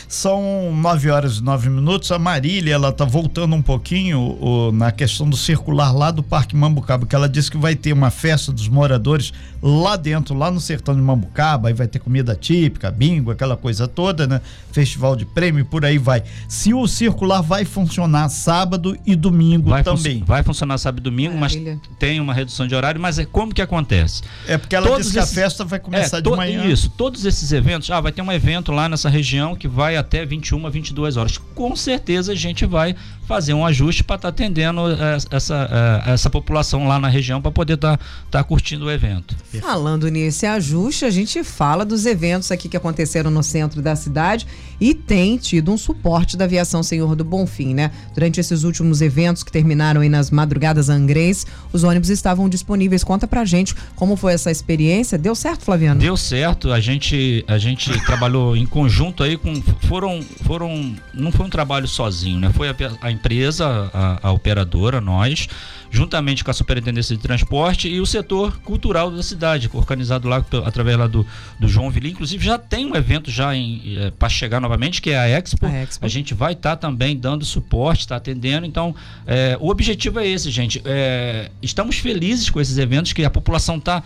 São 0.07 0.75
9 0.75 1.11
horas 1.11 1.37
e 1.39 1.43
9 1.43 1.71
minutos. 1.71 2.13
A 2.13 2.19
Marília, 2.19 2.75
ela 2.75 2.93
tá 2.93 3.05
voltando 3.05 3.55
um 3.55 3.63
pouquinho 3.63 4.21
o, 4.41 4.73
na 4.73 4.93
questão 4.93 5.29
do 5.29 5.37
circular 5.37 5.93
lá 5.93 6.11
do 6.11 6.23
Parque 6.23 6.55
Mambucaba, 6.55 7.07
que 7.07 7.15
ela 7.15 7.29
disse 7.29 7.51
que 7.51 7.57
vai 7.57 7.75
ter 7.75 7.93
uma 7.93 8.11
festa 8.11 8.53
dos 8.53 8.69
moradores 8.69 9.33
lá 9.63 9.97
dentro, 9.97 10.37
lá 10.37 10.51
no 10.51 10.61
sertão 10.61 10.95
de 10.95 11.01
Mambucaba, 11.01 11.69
aí 11.69 11.75
vai 11.75 11.87
ter 11.87 11.99
comida 11.99 12.35
típica, 12.35 12.91
bingo, 12.91 13.31
aquela 13.31 13.57
coisa 13.57 13.89
toda, 13.89 14.27
né? 14.27 14.41
Festival 14.73 15.17
de 15.17 15.25
prêmio, 15.25 15.65
por 15.65 15.85
aí 15.85 15.99
vai. 15.99 16.23
Se 16.49 16.73
o 16.73 16.87
circular 16.87 17.43
vai 17.43 17.65
funcionar 17.65 18.29
sábado 18.29 18.97
e 19.05 19.17
domingo 19.17 19.71
vai 19.71 19.83
também. 19.83 20.21
Fun 20.21 20.25
vai 20.25 20.43
funcionar 20.43 20.79
sábado 20.79 21.01
e 21.01 21.03
domingo, 21.03 21.37
Maravilha. 21.37 21.81
mas 21.81 21.99
tem 21.99 22.21
uma 22.21 22.33
redução 22.33 22.67
de 22.67 22.75
horário, 22.75 23.01
mas 23.01 23.19
é 23.19 23.25
como 23.25 23.53
que 23.53 23.63
acontece? 23.63 24.23
É 24.47 24.57
porque 24.57 24.77
ela 24.77 24.87
todos 24.87 25.07
disse 25.07 25.19
esses, 25.19 25.33
que 25.33 25.41
a 25.41 25.43
festa 25.43 25.65
vai 25.65 25.79
começar 25.79 26.19
é, 26.19 26.21
de 26.21 26.31
manhã. 26.31 26.65
Isso, 26.65 26.91
todos 26.91 27.25
esses 27.25 27.51
eventos, 27.53 27.91
ah, 27.91 28.01
vai 28.01 28.13
ter 28.13 28.23
um 28.23 28.31
evento 28.31 28.73
lá 28.73 28.89
nessa 28.89 29.09
região 29.09 29.57
que 29.57 29.67
vai 29.67 29.88
até 29.97 30.25
21, 30.25 30.71
22 30.71 31.17
horas. 31.17 31.39
Com 31.39 31.75
certeza 31.77 32.33
a 32.33 32.37
gente 32.37 32.67
vai 32.67 32.95
fazer 33.29 33.53
um 33.53 33.65
ajuste 33.65 34.03
para 34.03 34.17
estar 34.17 34.29
tá 34.29 34.35
atendendo 34.35 34.81
eh, 34.91 35.19
essa, 35.31 35.69
eh, 36.07 36.13
essa 36.15 36.31
população 36.31 36.89
lá 36.89 36.99
na 36.99 37.09
região 37.09 37.43
para 37.43 37.51
poder 37.51 37.75
estar 37.75 37.99
tá, 37.99 38.05
tá 38.31 38.43
curtindo 38.43 38.87
o 38.87 38.91
evento. 38.91 39.37
Falando 39.61 40.11
nesse 40.11 40.47
ajuste, 40.47 41.05
a 41.05 41.11
gente 41.11 41.45
fala 41.45 41.85
dos 41.85 42.07
eventos 42.07 42.51
aqui 42.51 42.71
que 42.71 42.77
aconteceram 42.77 43.31
no 43.31 43.43
centro 43.43 43.83
da 43.83 43.95
cidade 43.95 44.47
e 44.81 44.95
tem 44.95 45.37
tido 45.37 45.71
um 45.71 45.77
suporte 45.77 46.37
da 46.39 46.47
aviação 46.47 46.83
Senhor 46.83 47.15
do 47.15 47.23
Bonfim, 47.23 47.75
né? 47.75 47.91
Durante 48.15 48.41
esses 48.41 48.65
últimos 48.65 49.03
eventos 49.03 49.43
que 49.43 49.53
terminaram 49.53 50.01
aí 50.01 50.09
nas 50.09 50.31
madrugadas 50.31 50.89
angrês, 50.89 51.47
os 51.71 51.85
ônibus 51.85 52.09
estavam 52.09 52.49
disponíveis. 52.49 53.05
Conta 53.05 53.27
pra 53.27 53.45
gente 53.45 53.75
como 53.95 54.17
foi 54.17 54.33
essa 54.33 54.51
experiência. 54.51 55.19
Deu 55.19 55.35
certo, 55.35 55.65
Flaviano? 55.65 56.01
Deu 56.01 56.17
certo. 56.17 56.73
A 56.73 56.81
gente, 56.81 57.45
a 57.47 57.59
gente 57.59 57.93
trabalhou 58.07 58.57
em 58.57 58.65
conjunto 58.65 59.23
aí 59.23 59.37
com. 59.37 59.61
Foram. 59.87 60.23
foram 60.45 60.95
Não 61.13 61.31
foi 61.31 61.45
um 61.47 61.51
trabalho 61.51 61.87
sozinho, 61.87 62.39
né? 62.39 62.51
Foi 62.55 62.69
a, 62.69 62.77
a 63.03 63.11
empresa, 63.19 63.91
a, 63.93 64.29
a 64.29 64.33
operadora, 64.33 65.01
nós 65.01 65.49
juntamente 65.91 66.45
com 66.45 66.51
a 66.51 66.55
Superintendência 66.55 67.17
de 67.17 67.23
Transporte 67.23 67.89
e 67.89 68.01
o 68.01 68.07
setor 68.07 68.59
cultural 68.61 69.11
da 69.11 69.23
cidade, 69.23 69.71
organizado 69.73 70.29
lá 70.29 70.45
através 70.65 70.99
lá 70.99 71.07
do, 71.07 71.27
do 71.59 71.69
João 71.69 71.91
Vili. 71.91 72.11
Inclusive 72.11 72.45
já 72.45 72.59
tem 72.59 72.87
um 72.87 72.95
evento 72.95 73.31
já 73.31 73.57
é, 73.57 74.11
para 74.19 74.29
chegar 74.29 74.61
novamente, 74.61 75.01
que 75.01 75.11
é 75.11 75.19
a 75.19 75.29
Expo. 75.29 75.67
A, 75.67 75.71
Expo. 75.71 76.05
a 76.05 76.09
gente 76.09 76.35
vai 76.35 76.53
estar 76.53 76.77
tá 76.77 76.89
também 76.89 77.17
dando 77.17 77.45
suporte, 77.45 78.01
está 78.01 78.17
atendendo. 78.17 78.67
Então, 78.67 78.95
é, 79.27 79.57
o 79.61 79.71
objetivo 79.71 80.21
é 80.21 80.27
esse, 80.27 80.51
gente. 80.51 80.83
É, 80.85 81.51
estamos 81.63 81.99
felizes 81.99 82.51
com 82.51 82.61
esses 82.61 82.79
eventos 82.79 83.13
que 83.13 83.25
a 83.25 83.31
população 83.31 83.77
está 83.77 84.03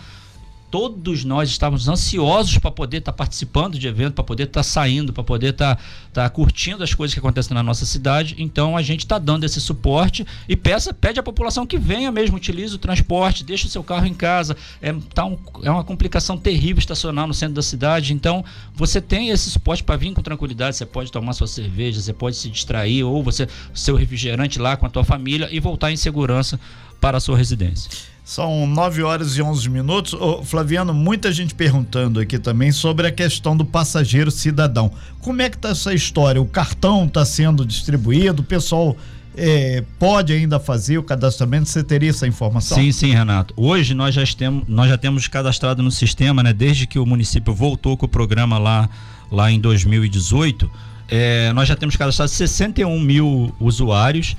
todos 0.73 1.23
nós 1.23 1.51
estávamos 1.51 1.87
ansiosos 1.87 2.57
para 2.57 2.71
poder 2.71 2.97
estar 2.97 3.11
tá 3.11 3.15
participando 3.15 3.77
de 3.77 3.87
evento, 3.87 4.15
para 4.15 4.23
poder 4.23 4.45
estar 4.45 4.61
tá 4.61 4.63
saindo, 4.63 5.13
para 5.13 5.23
poder 5.23 5.49
estar 5.49 5.75
tá, 5.75 6.23
tá 6.23 6.29
curtindo 6.31 6.83
as 6.83 6.95
coisas 6.95 7.13
que 7.13 7.19
acontecem 7.19 7.53
na 7.53 7.61
nossa 7.61 7.85
cidade. 7.85 8.33
Então 8.39 8.75
a 8.75 8.81
gente 8.81 9.01
está 9.01 9.19
dando 9.19 9.43
esse 9.43 9.61
suporte 9.61 10.25
e 10.49 10.55
peça, 10.55 10.91
pede 10.91 11.19
à 11.19 11.23
população 11.23 11.63
que 11.67 11.77
venha 11.77 12.11
mesmo, 12.11 12.37
utilize 12.37 12.73
o 12.73 12.79
transporte, 12.79 13.43
deixe 13.43 13.67
o 13.67 13.69
seu 13.69 13.83
carro 13.83 14.07
em 14.07 14.15
casa. 14.15 14.57
É, 14.81 14.91
tá 15.13 15.25
um, 15.25 15.37
é 15.61 15.69
uma 15.69 15.83
complicação 15.83 16.39
terrível 16.39 16.79
estacionar 16.79 17.27
no 17.27 17.35
centro 17.35 17.53
da 17.53 17.61
cidade. 17.61 18.11
Então 18.11 18.43
você 18.73 18.99
tem 18.99 19.29
esse 19.29 19.51
suporte 19.51 19.83
para 19.83 19.95
vir 19.95 20.11
com 20.11 20.23
tranquilidade. 20.23 20.75
Você 20.75 20.87
pode 20.87 21.11
tomar 21.11 21.33
sua 21.33 21.45
cerveja, 21.45 22.01
você 22.01 22.13
pode 22.13 22.35
se 22.35 22.49
distrair 22.49 23.03
ou 23.03 23.21
você 23.21 23.47
seu 23.75 23.95
refrigerante 23.95 24.57
lá 24.57 24.75
com 24.75 24.87
a 24.87 24.89
tua 24.89 25.03
família 25.03 25.47
e 25.51 25.59
voltar 25.59 25.91
em 25.91 25.97
segurança 25.97 26.59
para 26.99 27.19
a 27.19 27.21
sua 27.21 27.37
residência. 27.37 28.12
São 28.23 28.65
9 28.65 29.03
horas 29.03 29.35
e 29.37 29.41
11 29.41 29.69
minutos. 29.69 30.13
Ô, 30.13 30.41
Flaviano, 30.43 30.93
muita 30.93 31.31
gente 31.31 31.53
perguntando 31.53 32.21
aqui 32.21 32.39
também 32.39 32.71
sobre 32.71 33.05
a 33.05 33.11
questão 33.11 33.55
do 33.55 33.65
passageiro 33.65 34.31
cidadão. 34.31 34.91
Como 35.19 35.41
é 35.41 35.49
que 35.49 35.57
tá 35.57 35.69
essa 35.69 35.93
história? 35.93 36.41
O 36.41 36.45
cartão 36.45 37.05
está 37.05 37.25
sendo 37.25 37.65
distribuído? 37.65 38.41
O 38.41 38.45
pessoal 38.45 38.95
é, 39.35 39.83
pode 39.99 40.31
ainda 40.31 40.57
fazer 40.57 40.97
o 40.97 41.03
cadastramento? 41.03 41.67
Você 41.67 41.83
teria 41.83 42.11
essa 42.11 42.25
informação? 42.25 42.77
Sim, 42.77 42.93
sim, 42.93 43.11
Renato. 43.11 43.53
Hoje 43.57 43.93
nós 43.93 44.15
já, 44.15 44.23
temos, 44.25 44.63
nós 44.69 44.89
já 44.89 44.97
temos 44.97 45.27
cadastrado 45.27 45.83
no 45.83 45.91
sistema, 45.91 46.41
né? 46.41 46.53
Desde 46.53 46.87
que 46.87 46.97
o 46.97 47.05
município 47.05 47.53
voltou 47.53 47.97
com 47.97 48.05
o 48.05 48.09
programa 48.09 48.57
lá, 48.57 48.89
lá 49.29 49.51
em 49.51 49.59
2018, 49.59 50.71
é, 51.09 51.51
nós 51.51 51.67
já 51.67 51.75
temos 51.75 51.97
cadastrado 51.97 52.31
61 52.31 52.97
mil 53.01 53.53
usuários 53.59 54.37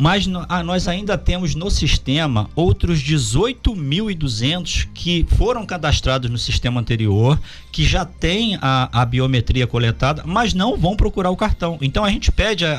mas 0.00 0.26
ah, 0.48 0.62
nós 0.62 0.88
ainda 0.88 1.18
temos 1.18 1.54
no 1.54 1.70
sistema 1.70 2.48
outros 2.56 3.02
18.200 3.02 4.88
que 4.94 5.26
foram 5.36 5.66
cadastrados 5.66 6.30
no 6.30 6.38
sistema 6.38 6.80
anterior, 6.80 7.38
que 7.70 7.84
já 7.84 8.06
têm 8.06 8.58
a, 8.62 8.88
a, 9.02 9.04
biometria 9.04 9.66
coletada, 9.66 10.22
mas 10.24 10.54
não 10.54 10.74
vão 10.74 10.96
procurar 10.96 11.28
o 11.28 11.36
cartão. 11.36 11.76
Então 11.82 12.02
a 12.02 12.08
gente 12.08 12.32
pede 12.32 12.64
a, 12.64 12.72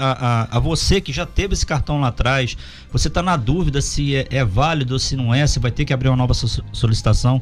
a, 0.49 0.57
a 0.57 0.59
você 0.59 0.99
que 0.99 1.13
já 1.13 1.27
teve 1.27 1.53
esse 1.53 1.65
cartão 1.65 2.01
lá 2.01 2.07
atrás, 2.07 2.57
você 2.91 3.07
está 3.07 3.21
na 3.21 3.37
dúvida 3.37 3.81
se 3.81 4.15
é, 4.15 4.27
é 4.31 4.43
válido 4.43 4.95
ou 4.95 4.99
se 4.99 5.15
não 5.15 5.31
é, 5.31 5.45
se 5.45 5.59
vai 5.59 5.69
ter 5.69 5.85
que 5.85 5.93
abrir 5.93 6.09
uma 6.09 6.17
nova 6.17 6.33
solicitação 6.33 7.39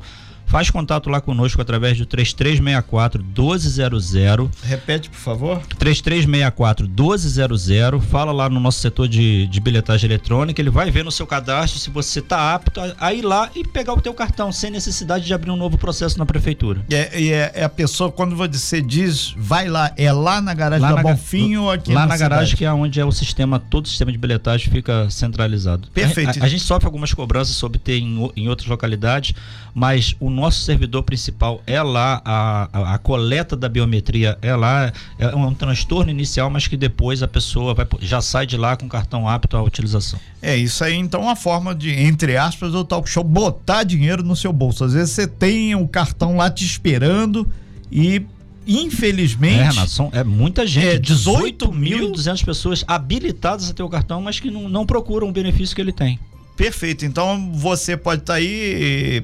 Faz 0.49 0.71
contato 0.71 1.11
lá 1.11 1.21
conosco 1.21 1.61
através 1.61 1.95
do 1.95 2.07
3364 2.07 3.23
1200. 3.23 4.63
Repete, 4.63 5.07
por 5.07 5.19
favor. 5.19 5.61
3364 5.77 6.87
1200. 6.87 8.03
Fala 8.05 8.31
lá 8.31 8.49
no 8.49 8.59
nosso 8.59 8.79
setor 8.79 9.07
de, 9.07 9.45
de 9.45 9.59
bilhetagem 9.59 10.09
eletrônica. 10.09 10.59
Ele 10.59 10.71
vai 10.71 10.89
ver 10.89 11.05
no 11.05 11.11
seu 11.11 11.27
cadastro 11.27 11.79
se 11.79 11.91
você 11.91 12.17
está 12.17 12.55
apto 12.55 12.81
a, 12.81 12.95
a, 12.99 13.13
ir 13.13 13.21
lá 13.21 13.51
e 13.55 13.63
pegar 13.63 13.93
o 13.93 14.01
teu 14.01 14.11
cartão, 14.11 14.51
sem 14.51 14.71
necessidade 14.71 15.23
de 15.23 15.31
abrir 15.35 15.51
um 15.51 15.55
novo 15.55 15.77
processo 15.77 16.17
na 16.17 16.25
prefeitura. 16.25 16.83
É, 16.89 17.21
e 17.21 17.31
é, 17.31 17.51
é, 17.53 17.63
a 17.63 17.69
pessoa, 17.69 18.11
quando 18.11 18.35
você 18.35 18.81
diz, 18.81 19.35
vai 19.37 19.67
lá, 19.67 19.93
é 19.95 20.11
lá 20.11 20.41
na 20.41 20.55
garagem 20.55 20.81
lá 20.81 20.95
da 20.95 21.03
Bonfim 21.03 21.57
ou 21.57 21.71
aqui 21.71 21.93
Lá 21.93 22.01
na, 22.01 22.07
na 22.07 22.17
garagem, 22.17 22.57
que 22.57 22.65
é 22.65 22.73
onde 22.73 22.99
é 22.99 23.05
o 23.05 23.11
sistema, 23.11 23.59
todo 23.59 23.85
o 23.85 23.87
sistema 23.87 24.11
de 24.11 24.17
bilhetagem 24.17 24.71
fica 24.71 25.07
centralizado. 25.11 25.89
Perfeito. 25.93 26.39
A, 26.39 26.41
a, 26.41 26.45
a 26.45 26.49
gente 26.49 26.63
sofre 26.63 26.87
algumas 26.87 27.13
cobranças 27.13 27.55
sobre 27.55 27.77
ter 27.77 27.99
em, 27.99 28.31
em 28.35 28.49
outras 28.49 28.67
localidades, 28.67 29.35
mas 29.75 30.15
o 30.19 30.38
nosso 30.39 30.61
servidor 30.61 31.03
principal 31.03 31.61
é 31.65 31.81
lá, 31.81 32.21
a, 32.25 32.69
a, 32.71 32.93
a, 32.95 32.97
coleta 32.97 33.55
da 33.55 33.69
biometria 33.69 34.37
é 34.41 34.55
lá, 34.55 34.91
é 35.17 35.35
um 35.35 35.53
transtorno 35.53 36.09
inicial, 36.09 36.49
mas 36.49 36.67
que 36.67 36.77
depois 36.77 37.21
a 37.21 37.27
pessoa 37.27 37.73
vai, 37.73 37.87
já 38.01 38.21
sai 38.21 38.45
de 38.45 38.57
lá 38.57 38.75
com 38.75 38.87
cartão 38.87 39.27
apto 39.27 39.57
à 39.57 39.61
utilização. 39.63 40.19
É 40.41 40.55
isso 40.55 40.83
aí, 40.83 40.95
então, 40.95 41.21
uma 41.21 41.35
forma 41.35 41.75
de, 41.75 41.91
entre 41.91 42.37
aspas, 42.37 42.73
o 42.73 42.83
talk 42.83 43.09
show 43.09 43.23
botar 43.23 43.83
dinheiro 43.83 44.23
no 44.23 44.35
seu 44.35 44.53
bolso. 44.53 44.83
Às 44.83 44.93
vezes 44.93 45.11
você 45.11 45.27
tem 45.27 45.75
o 45.75 45.79
um 45.79 45.87
cartão 45.87 46.37
lá 46.37 46.49
te 46.49 46.65
esperando 46.65 47.47
e 47.91 48.25
infelizmente. 48.67 49.59
É, 49.59 49.69
Renato, 49.69 49.89
são, 49.89 50.09
é 50.13 50.23
muita 50.23 50.65
gente. 50.65 50.87
É 50.87 50.99
18.200 50.99 52.45
pessoas 52.45 52.83
habilitadas 52.87 53.69
a 53.69 53.73
ter 53.73 53.83
o 53.83 53.89
cartão, 53.89 54.21
mas 54.21 54.39
que 54.39 54.51
não, 54.51 54.69
não 54.69 54.85
procuram 54.85 55.27
o 55.27 55.31
benefício 55.31 55.75
que 55.75 55.81
ele 55.81 55.91
tem. 55.93 56.19
Perfeito. 56.55 57.05
Então 57.05 57.51
você 57.53 57.95
pode 57.95 58.21
estar 58.21 58.33
tá 58.33 58.39
aí 58.39 59.23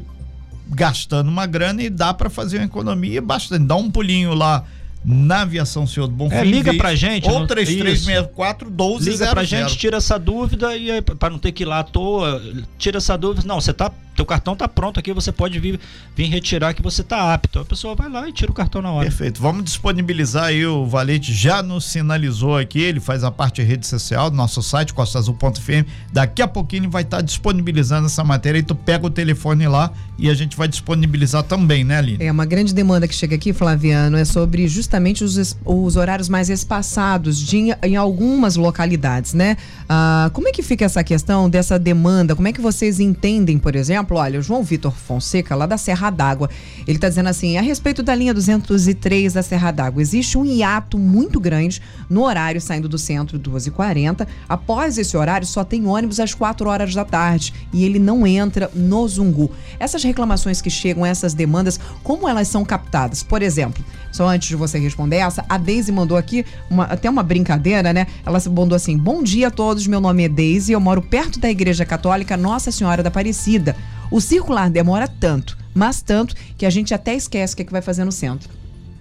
gastando 0.70 1.28
uma 1.28 1.46
grana 1.46 1.84
e 1.84 1.90
dá 1.90 2.14
para 2.14 2.30
fazer 2.30 2.58
uma 2.58 2.66
economia 2.66 3.22
bastante. 3.22 3.66
Dá 3.66 3.76
um 3.76 3.90
pulinho 3.90 4.34
lá 4.34 4.64
na 5.04 5.42
aviação 5.42 5.86
Senhor 5.86 6.08
do 6.08 6.14
Bonfim. 6.14 6.36
É, 6.36 6.44
liga 6.44 6.74
pra 6.74 6.96
gente. 6.96 7.30
Ou 7.30 7.46
3364 7.46 8.70
1200. 8.70 9.20
Liga 9.20 9.32
pra 9.32 9.44
gente, 9.44 9.78
tira 9.78 9.98
essa 9.98 10.18
dúvida 10.18 10.76
e 10.76 11.02
para 11.02 11.30
não 11.30 11.38
ter 11.38 11.52
que 11.52 11.64
ir 11.64 11.68
lá 11.68 11.80
à 11.80 11.84
toa, 11.84 12.42
tira 12.78 12.98
essa 12.98 13.16
dúvida. 13.18 13.48
Não, 13.48 13.62
você 13.62 13.74
tá 13.74 13.92
teu 14.16 14.26
cartão 14.26 14.56
tá 14.56 14.68
pronto 14.68 15.00
aqui, 15.00 15.14
você 15.14 15.32
pode 15.32 15.60
vir, 15.60 15.80
vir 16.16 16.30
retirar 16.30 16.74
que 16.74 16.82
você 16.82 17.04
tá 17.04 17.34
apto. 17.34 17.60
A 17.60 17.66
pessoa 17.66 17.96
vai 17.96 18.10
lá 18.10 18.28
e 18.28 18.32
tira 18.32 18.52
o 18.52 18.54
cartão 18.54 18.82
na 18.82 18.92
hora. 18.92 19.06
Perfeito. 19.06 19.42
Vamos 19.42 19.64
disponibilizar 19.64 20.46
aí, 20.46 20.66
o 20.66 20.86
Valente 20.86 21.34
já 21.34 21.62
nos 21.62 21.86
sinalizou 21.86 22.58
aqui, 22.58 22.80
ele 22.80 23.00
faz 23.00 23.24
a 23.24 23.32
parte 23.32 23.62
de 23.62 23.68
rede 23.68 23.86
social 23.86 24.30
do 24.30 24.36
nosso 24.36 24.62
site, 24.64 24.94
costaazul.fm. 24.94 25.88
Daqui 26.12 26.42
a 26.42 26.48
pouquinho 26.48 26.84
ele 26.84 26.88
vai 26.88 27.02
estar 27.04 27.18
tá 27.18 27.24
disponibilizando 27.24 28.08
essa 28.08 28.24
matéria 28.24 28.60
e 28.60 28.64
tu 28.64 28.76
pega 28.76 29.06
o 29.06 29.10
telefone 29.10 29.68
lá 29.68 29.92
e 30.18 30.30
a 30.30 30.34
gente 30.34 30.56
vai 30.56 30.68
disponibilizar 30.68 31.44
também, 31.44 31.84
né, 31.84 31.98
Aline? 31.98 32.24
É, 32.24 32.32
uma 32.32 32.46
grande 32.46 32.74
demanda 32.74 33.08
que 33.08 33.14
chega 33.14 33.36
aqui, 33.36 33.52
Flaviano, 33.52 34.18
é 34.18 34.24
sobre 34.24 34.68
justamente 34.68 35.24
os, 35.24 35.58
os 35.66 35.96
horários 35.96 36.30
mais 36.30 36.50
espaçados 36.50 37.38
de, 37.38 37.76
em 37.84 37.96
algumas 37.96 38.56
localidades, 38.56 39.34
né? 39.34 39.58
Ah, 39.90 40.30
como 40.34 40.48
é 40.48 40.52
que 40.52 40.64
fica 40.64 40.86
essa 40.86 41.04
questão 41.04 41.50
dessa 41.50 41.78
demanda? 41.78 42.36
Como 42.36 42.48
é 42.48 42.54
que 42.54 42.62
vocês 42.62 43.00
entendem, 43.00 43.58
por 43.58 43.76
exemplo, 43.76 44.05
exemplo, 44.06 44.18
olha, 44.18 44.40
o 44.40 44.42
João 44.42 44.64
Vitor 44.64 44.94
Fonseca, 44.94 45.56
lá 45.56 45.66
da 45.66 45.78
Serra 45.78 46.10
d'Água, 46.10 46.50
ele 46.88 46.98
está 46.98 47.10
dizendo 47.10 47.30
assim: 47.30 47.58
a 47.58 47.62
respeito 47.62 48.04
da 48.04 48.14
linha 48.14 48.34
203 48.34 49.34
da 49.34 49.42
Serra 49.42 49.72
d'Água, 49.72 50.02
existe 50.02 50.38
um 50.38 50.46
hiato 50.46 50.98
muito 50.98 51.40
grande 51.40 51.82
no 52.10 52.24
horário 52.24 52.62
saindo 52.62 52.88
do 52.88 52.98
centro 52.98 53.40
2h40. 53.40 54.28
Após 54.48 54.98
esse 54.98 55.18
horário, 55.18 55.48
só 55.48 55.64
tem 55.64 55.86
ônibus 55.86 56.20
às 56.20 56.34
4 56.34 56.70
horas 56.70 56.94
da 56.94 57.04
tarde 57.04 57.54
e 57.74 57.84
ele 57.84 58.00
não 58.00 58.26
entra 58.26 58.70
no 58.74 59.08
Zungu. 59.08 59.52
Essas 59.80 60.04
reclamações 60.04 60.62
que 60.62 60.70
chegam, 60.70 61.06
essas 61.06 61.34
demandas, 61.34 61.80
como 62.04 62.30
elas 62.30 62.48
são 62.48 62.64
captadas? 62.64 63.24
Por 63.24 63.42
exemplo, 63.42 63.84
só 64.12 64.28
antes 64.28 64.48
de 64.48 64.56
você 64.56 64.80
responder 64.80 65.18
essa, 65.18 65.44
a 65.50 65.58
Deise 65.58 65.92
mandou 65.92 66.18
aqui 66.18 66.46
uma, 66.70 66.86
até 66.86 67.10
uma 67.10 67.24
brincadeira, 67.24 67.92
né? 67.92 68.08
Ela 68.26 68.40
se 68.40 68.50
mandou 68.50 68.76
assim: 68.76 68.98
Bom 68.98 69.24
dia 69.24 69.48
a 69.48 69.52
todos, 69.52 69.88
meu 69.88 70.00
nome 70.00 70.24
é 70.24 70.30
Deise, 70.30 70.72
eu 70.72 70.80
moro 70.80 71.02
perto 71.02 71.40
da 71.40 71.50
Igreja 71.50 71.86
Católica 71.86 72.38
Nossa 72.38 72.72
Senhora 72.72 73.02
da 73.02 73.10
Aparecida. 73.10 73.76
O 74.16 74.22
circular 74.22 74.70
demora 74.70 75.10
tanto, 75.10 75.58
mas 75.74 76.02
tanto, 76.02 76.36
que 76.58 76.66
a 76.66 76.70
gente 76.70 76.94
até 76.94 77.14
esquece 77.14 77.54
o 77.54 77.58
que, 77.58 77.64
é 77.64 77.66
que 77.66 77.72
vai 77.74 77.82
fazer 77.82 78.06
no 78.06 78.14
centro. 78.14 78.50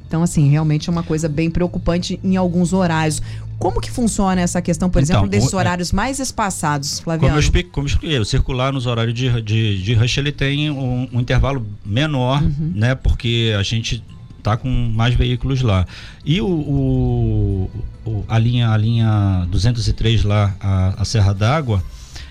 Então, 0.09 0.24
assim, 0.24 0.48
realmente 0.48 0.88
é 0.88 0.92
uma 0.92 1.05
coisa 1.05 1.29
bem 1.29 1.48
preocupante 1.48 2.18
em 2.24 2.37
alguns 2.37 2.72
horários. 2.72 3.22
Como 3.57 3.81
que 3.81 3.92
funciona 3.92 4.40
essa 4.40 4.61
questão, 4.61 4.90
por 4.90 5.00
então, 5.00 5.14
exemplo, 5.14 5.31
desses 5.31 5.53
o, 5.53 5.57
é 5.57 5.59
horários 5.61 5.92
é, 5.92 5.94
mais 5.94 6.18
espaçados, 6.18 6.98
Flaviano? 6.98 7.29
Como 7.29 7.37
eu, 7.37 7.40
expliquei, 7.40 7.70
como 7.70 7.87
eu 7.87 7.90
expliquei, 7.92 8.18
o 8.18 8.24
circular 8.24 8.72
nos 8.72 8.87
horários 8.87 9.14
de, 9.14 9.40
de, 9.40 9.81
de 9.81 9.94
rush, 9.94 10.18
ele 10.18 10.33
tem 10.33 10.68
um, 10.68 11.09
um 11.12 11.20
intervalo 11.20 11.64
menor, 11.87 12.42
uhum. 12.42 12.72
né? 12.74 12.96
Porque 12.96 13.55
a 13.57 13.62
gente 13.62 14.03
tá 14.42 14.57
com 14.57 14.68
mais 14.68 15.14
veículos 15.14 15.62
lá. 15.62 15.87
E 16.24 16.40
o, 16.40 16.48
o, 16.48 17.70
o 18.05 18.24
a, 18.27 18.37
linha, 18.37 18.68
a 18.68 18.77
linha 18.77 19.46
203 19.48 20.24
lá, 20.24 20.57
a, 20.59 21.03
a 21.03 21.05
Serra 21.05 21.33
d'Água, 21.33 21.81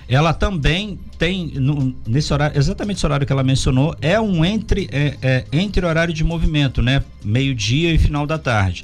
ela 0.08 0.34
também 0.34 1.00
tem 1.18 1.48
no, 1.56 1.96
nesse 2.06 2.34
horário, 2.34 2.58
exatamente 2.58 2.98
esse 2.98 3.06
horário 3.06 3.26
que 3.26 3.32
ela 3.32 3.44
mencionou, 3.44 3.96
é 4.02 4.20
um 4.20 4.44
entre 4.44 4.89
é, 4.92 5.18
é, 5.22 5.46
entre 5.52 5.86
horário 5.86 6.13
de 6.13 6.24
movimento, 6.24 6.82
né? 6.82 7.04
Meio-dia 7.24 7.94
e 7.94 7.98
final 7.98 8.26
da 8.26 8.38
tarde 8.38 8.84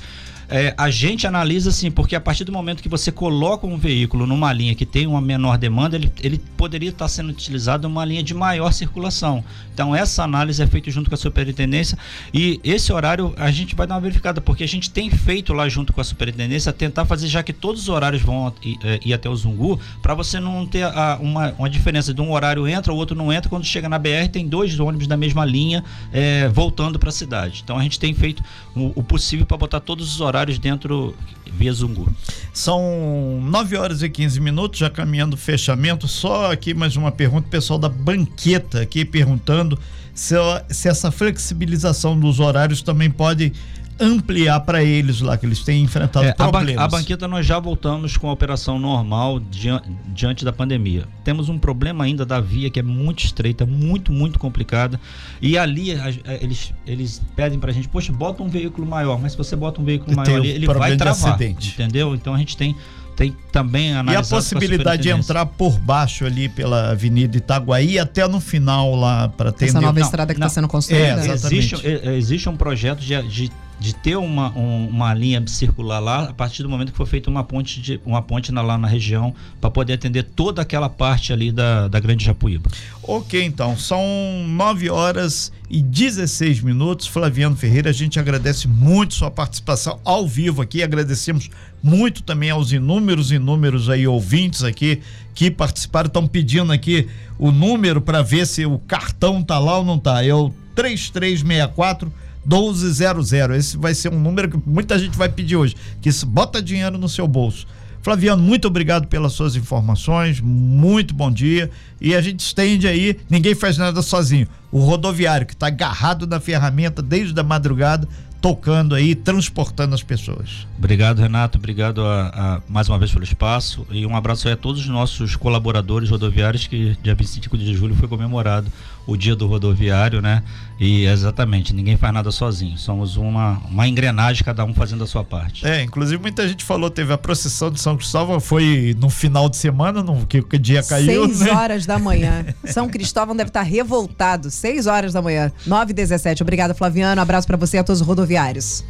é, 0.49 0.73
a 0.75 0.89
gente 0.89 1.27
analisa 1.27 1.69
assim, 1.69 1.91
porque 1.91 2.15
a 2.15 2.19
partir 2.19 2.43
do 2.43 2.51
momento 2.51 2.81
que 2.81 2.89
você 2.89 3.12
coloca 3.12 3.67
um 3.67 3.77
veículo 3.77 4.25
numa 4.25 4.51
linha 4.51 4.73
que 4.73 4.85
tem 4.85 5.05
uma 5.05 5.21
menor 5.21 5.57
demanda, 5.57 5.95
ele, 5.95 6.12
ele 6.23 6.41
poderia 6.57 6.89
estar 6.89 7.07
sendo 7.07 7.29
utilizado 7.29 7.88
numa 7.88 8.03
linha 8.03 8.23
de 8.23 8.33
maior 8.33 8.71
circulação. 8.71 9.43
Então, 9.71 9.95
essa 9.95 10.23
análise 10.23 10.62
é 10.62 10.65
feita 10.65 10.89
junto 10.89 11.07
com 11.07 11.15
a 11.15 11.17
superintendência 11.17 11.97
e 12.33 12.59
esse 12.63 12.91
horário 12.91 13.33
a 13.38 13.51
gente 13.51 13.75
vai 13.75 13.85
dar 13.85 13.95
uma 13.95 14.01
verificada, 14.01 14.41
porque 14.41 14.63
a 14.63 14.67
gente 14.67 14.89
tem 14.89 15.09
feito 15.12 15.53
lá 15.53 15.69
junto 15.69 15.93
com 15.93 16.01
a 16.01 16.03
superintendência 16.03 16.73
tentar 16.73 17.05
fazer, 17.05 17.27
já 17.27 17.43
que 17.43 17.53
todos 17.53 17.83
os 17.83 17.89
horários 17.89 18.21
vão 18.21 18.51
ir, 18.63 18.77
é, 18.83 18.99
ir 19.05 19.13
até 19.13 19.29
o 19.29 19.35
Zungu, 19.35 19.79
para 20.01 20.15
você 20.15 20.39
não 20.39 20.65
ter 20.65 20.83
a, 20.83 21.19
uma, 21.21 21.53
uma 21.59 21.69
diferença 21.69 22.12
de 22.12 22.21
um 22.21 22.31
horário 22.31 22.67
entra, 22.67 22.91
o 22.91 22.95
outro 22.95 23.15
não 23.15 23.31
entra. 23.31 23.49
Quando 23.49 23.65
chega 23.65 23.88
na 23.88 23.99
BR, 23.99 24.27
tem 24.31 24.47
dois 24.47 24.79
ônibus 24.79 25.05
da 25.05 25.15
mesma 25.15 25.45
linha 25.45 25.83
é, 26.12 26.47
voltando 26.47 26.97
para 26.97 27.09
a 27.09 27.12
cidade. 27.12 27.62
Então, 27.63 27.77
a 27.77 27.83
gente 27.83 27.99
tem 27.99 28.15
feito 28.15 28.43
o, 28.75 28.93
o 28.95 29.03
possível 29.03 29.45
para 29.45 29.55
botar 29.55 29.79
todos 29.79 30.12
os 30.12 30.19
horários 30.19 30.38
horários 30.39 30.58
dentro 30.58 31.13
via 31.52 31.73
Zungu. 31.73 32.08
São 32.54 33.39
9 33.43 33.75
horas 33.75 34.02
e 34.02 34.10
15 34.10 34.39
minutos, 34.39 34.80
já 34.80 34.89
caminhando 34.89 35.36
fechamento. 35.36 36.08
Só 36.08 36.52
aqui 36.52 36.73
mais 36.73 36.95
uma 36.95 37.12
pergunta, 37.12 37.49
pessoal 37.49 37.78
da 37.78 37.89
banqueta 37.89 38.82
aqui 38.82 39.04
perguntando 39.04 39.78
se, 40.19 40.36
se 40.69 40.89
essa 40.89 41.12
flexibilização 41.12 42.19
dos 42.19 42.41
horários 42.41 42.82
também 42.82 43.10
pode 43.10 43.53
ampliar 43.97 44.60
para 44.62 44.84
eles 44.84 45.21
lá, 45.21 45.38
que 45.38 45.45
eles 45.45 45.63
têm 45.63 45.82
enfrentado 45.82 46.25
é, 46.25 46.34
problemas. 46.34 46.75
A, 46.75 46.88
ban 46.88 46.97
a, 46.97 46.99
banqueta 46.99 47.27
nós 47.27 47.45
já 47.45 47.58
voltamos 47.58 48.17
com 48.17 48.29
a 48.29 48.34
operação 48.34 48.77
normal 48.77 49.39
diante, 49.39 49.89
diante 50.08 50.43
da 50.45 50.51
pandemia. 50.51 51.05
Temos 51.23 51.47
um 51.47 51.58
problema 51.58 52.03
ainda 52.03 52.25
da 52.25 52.41
via 52.41 52.69
que 52.69 52.79
é 52.79 52.84
muito 52.84 53.23
estreita, 53.23 53.65
muito, 53.65 54.12
muito 54.12 54.39
complicada. 54.39 54.99
E 55.41 55.58
ali 55.58 55.93
a, 55.93 56.05
a, 56.05 56.34
eles, 56.36 56.73
eles 56.86 57.21
pedem 57.36 57.58
para 57.58 57.71
a 57.71 57.73
gente, 57.73 57.88
poxa, 57.88 58.12
bota 58.12 58.43
um 58.43 58.49
veículo 58.49 58.86
maior, 58.86 59.21
mas 59.21 59.34
se 59.34 59.38
você 59.38 59.55
bota 59.55 59.82
um 59.82 59.86
veículo 59.86 60.15
maior 60.15 60.36
ali, 60.36 60.49
ele 60.49 60.67
vai 60.67 60.97
travar. 60.97 61.32
Acidente. 61.32 61.73
Entendeu? 61.73 62.13
Então 62.13 62.34
a 62.34 62.38
gente 62.38 62.58
tem 62.58 62.75
tem 63.19 63.36
também 63.51 63.91
E 63.91 64.15
a 64.15 64.23
possibilidade 64.23 65.03
de 65.03 65.10
entrar 65.10 65.45
por 65.45 65.77
baixo 65.77 66.25
ali 66.25 66.47
pela 66.47 66.91
Avenida 66.91 67.36
Itaguaí 67.36 67.99
até 67.99 68.25
no 68.25 68.39
final 68.39 68.95
lá 68.95 69.27
para 69.27 69.51
ter 69.51 69.65
essa 69.65 69.82
nova 69.82 69.99
não, 69.99 70.05
estrada 70.05 70.34
que 70.34 70.39
está 70.39 70.47
sendo 70.47 70.69
construída. 70.69 71.27
É, 71.27 71.34
existe, 71.34 71.75
existe 71.86 72.47
um 72.47 72.55
projeto 72.55 72.99
de, 72.99 73.21
de 73.23 73.51
de 73.79 73.95
ter 73.95 74.17
uma, 74.17 74.51
um, 74.57 74.87
uma 74.87 75.13
linha 75.13 75.41
circular 75.47 75.99
lá 75.99 76.23
a 76.25 76.33
partir 76.33 76.63
do 76.63 76.69
momento 76.69 76.91
que 76.91 76.97
for 76.97 77.07
feita 77.07 77.29
uma 77.29 77.43
ponte, 77.43 77.81
de, 77.81 77.99
uma 78.05 78.21
ponte 78.21 78.51
na, 78.51 78.61
lá 78.61 78.77
na 78.77 78.87
região 78.87 79.33
para 79.61 79.71
poder 79.71 79.93
atender 79.93 80.23
toda 80.23 80.61
aquela 80.61 80.89
parte 80.89 81.31
ali 81.31 81.51
da, 81.51 81.87
da 81.87 81.99
Grande 81.99 82.25
Japuíba. 82.25 82.69
Ok, 83.01 83.41
então, 83.41 83.77
são 83.77 84.03
9 84.47 84.89
horas 84.89 85.51
e 85.69 85.81
16 85.81 86.61
minutos. 86.61 87.07
Flaviano 87.07 87.55
Ferreira, 87.55 87.89
a 87.89 87.93
gente 87.93 88.19
agradece 88.19 88.67
muito 88.67 89.13
sua 89.13 89.31
participação 89.31 89.99
ao 90.03 90.27
vivo 90.27 90.61
aqui, 90.61 90.83
agradecemos 90.83 91.49
muito 91.81 92.21
também 92.23 92.49
aos 92.49 92.73
inúmeros, 92.73 93.31
inúmeros 93.31 93.89
aí 93.89 94.05
ouvintes 94.05 94.63
aqui 94.63 95.01
que 95.33 95.49
participaram, 95.49 96.07
estão 96.07 96.27
pedindo 96.27 96.73
aqui 96.73 97.07
o 97.37 97.49
número 97.49 98.01
para 98.01 98.21
ver 98.21 98.45
se 98.45 98.65
o 98.65 98.77
cartão 98.79 99.41
tá 99.41 99.57
lá 99.57 99.77
ou 99.77 99.85
não 99.85 99.97
tá. 99.97 100.23
É 100.23 100.33
o 100.33 100.53
3364 100.75 102.11
1200. 102.49 103.31
Esse 103.57 103.77
vai 103.77 103.93
ser 103.93 104.12
um 104.12 104.19
número 104.19 104.49
que 104.49 104.59
muita 104.65 104.97
gente 104.97 105.17
vai 105.17 105.29
pedir 105.29 105.55
hoje, 105.55 105.75
que 106.01 106.09
bota 106.25 106.62
dinheiro 106.62 106.97
no 106.97 107.07
seu 107.07 107.27
bolso. 107.27 107.67
Flaviano, 108.01 108.41
muito 108.41 108.67
obrigado 108.67 109.07
pelas 109.07 109.33
suas 109.33 109.55
informações, 109.55 110.39
muito 110.39 111.13
bom 111.13 111.29
dia. 111.29 111.69
E 111.99 112.15
a 112.15 112.21
gente 112.21 112.39
estende 112.39 112.88
aí, 112.88 113.19
ninguém 113.29 113.53
faz 113.53 113.77
nada 113.77 114.01
sozinho. 114.01 114.47
O 114.71 114.79
rodoviário 114.79 115.45
que 115.45 115.53
está 115.53 115.67
agarrado 115.67 116.25
na 116.25 116.39
ferramenta 116.39 117.01
desde 117.01 117.38
a 117.38 117.43
madrugada, 117.43 118.07
tocando 118.41 118.95
aí, 118.95 119.15
transportando 119.15 119.93
as 119.93 120.01
pessoas. 120.01 120.65
Obrigado, 120.77 121.19
Renato. 121.19 121.57
Obrigado 121.57 122.05
a, 122.05 122.27
a, 122.27 122.62
mais 122.69 122.88
uma 122.88 122.97
vez 122.97 123.12
pelo 123.12 123.25
espaço. 123.25 123.85
E 123.91 124.05
um 124.05 124.15
abraço 124.15 124.47
aí 124.47 124.53
a 124.53 124.57
todos 124.57 124.81
os 124.81 124.88
nossos 124.88 125.35
colaboradores 125.35 126.09
rodoviários, 126.09 126.67
que 126.67 126.97
dia 127.03 127.13
25 127.13 127.57
de 127.57 127.75
julho 127.75 127.95
foi 127.95 128.07
comemorado 128.07 128.71
o 129.09 129.17
dia 129.17 129.35
do 129.35 129.47
rodoviário, 129.47 130.21
né? 130.21 130.43
E 130.79 131.05
exatamente, 131.05 131.73
ninguém 131.73 131.97
faz 131.97 132.13
nada 132.13 132.31
sozinho. 132.31 132.77
Somos 132.77 133.17
uma, 133.17 133.61
uma 133.69 133.87
engrenagem, 133.87 134.43
cada 134.43 134.63
um 134.63 134.73
fazendo 134.73 135.03
a 135.03 135.07
sua 135.07 135.23
parte. 135.23 135.67
É, 135.67 135.83
inclusive 135.83 136.21
muita 136.21 136.47
gente 136.47 136.63
falou, 136.63 136.89
teve 136.89 137.11
a 137.11 137.17
procissão 137.17 137.69
de 137.69 137.81
São 137.81 137.97
Cristóvão, 137.97 138.39
foi 138.39 138.95
no 138.99 139.09
final 139.09 139.49
de 139.49 139.57
semana, 139.57 140.01
no, 140.01 140.25
que 140.25 140.39
o 140.39 140.59
dia 140.59 140.81
caiu. 140.83 141.25
Seis 141.25 141.41
né? 141.41 141.51
horas 141.51 141.85
da 141.85 141.99
manhã. 141.99 142.45
São 142.65 142.87
Cristóvão 142.87 143.35
deve 143.35 143.49
estar 143.49 143.63
revoltado. 143.63 144.49
Seis 144.49 144.87
horas 144.87 145.11
da 145.11 145.21
manhã. 145.21 145.51
9 145.65 145.91
e 145.91 145.93
17. 145.93 146.43
Obrigada, 146.43 146.73
Flaviano. 146.73 147.19
Abraço 147.19 147.47
para 147.47 147.57
você 147.57 147.77
e 147.77 147.79
a 147.79 147.83
todos 147.83 148.01
os 148.01 148.07
rodoviários. 148.07 148.83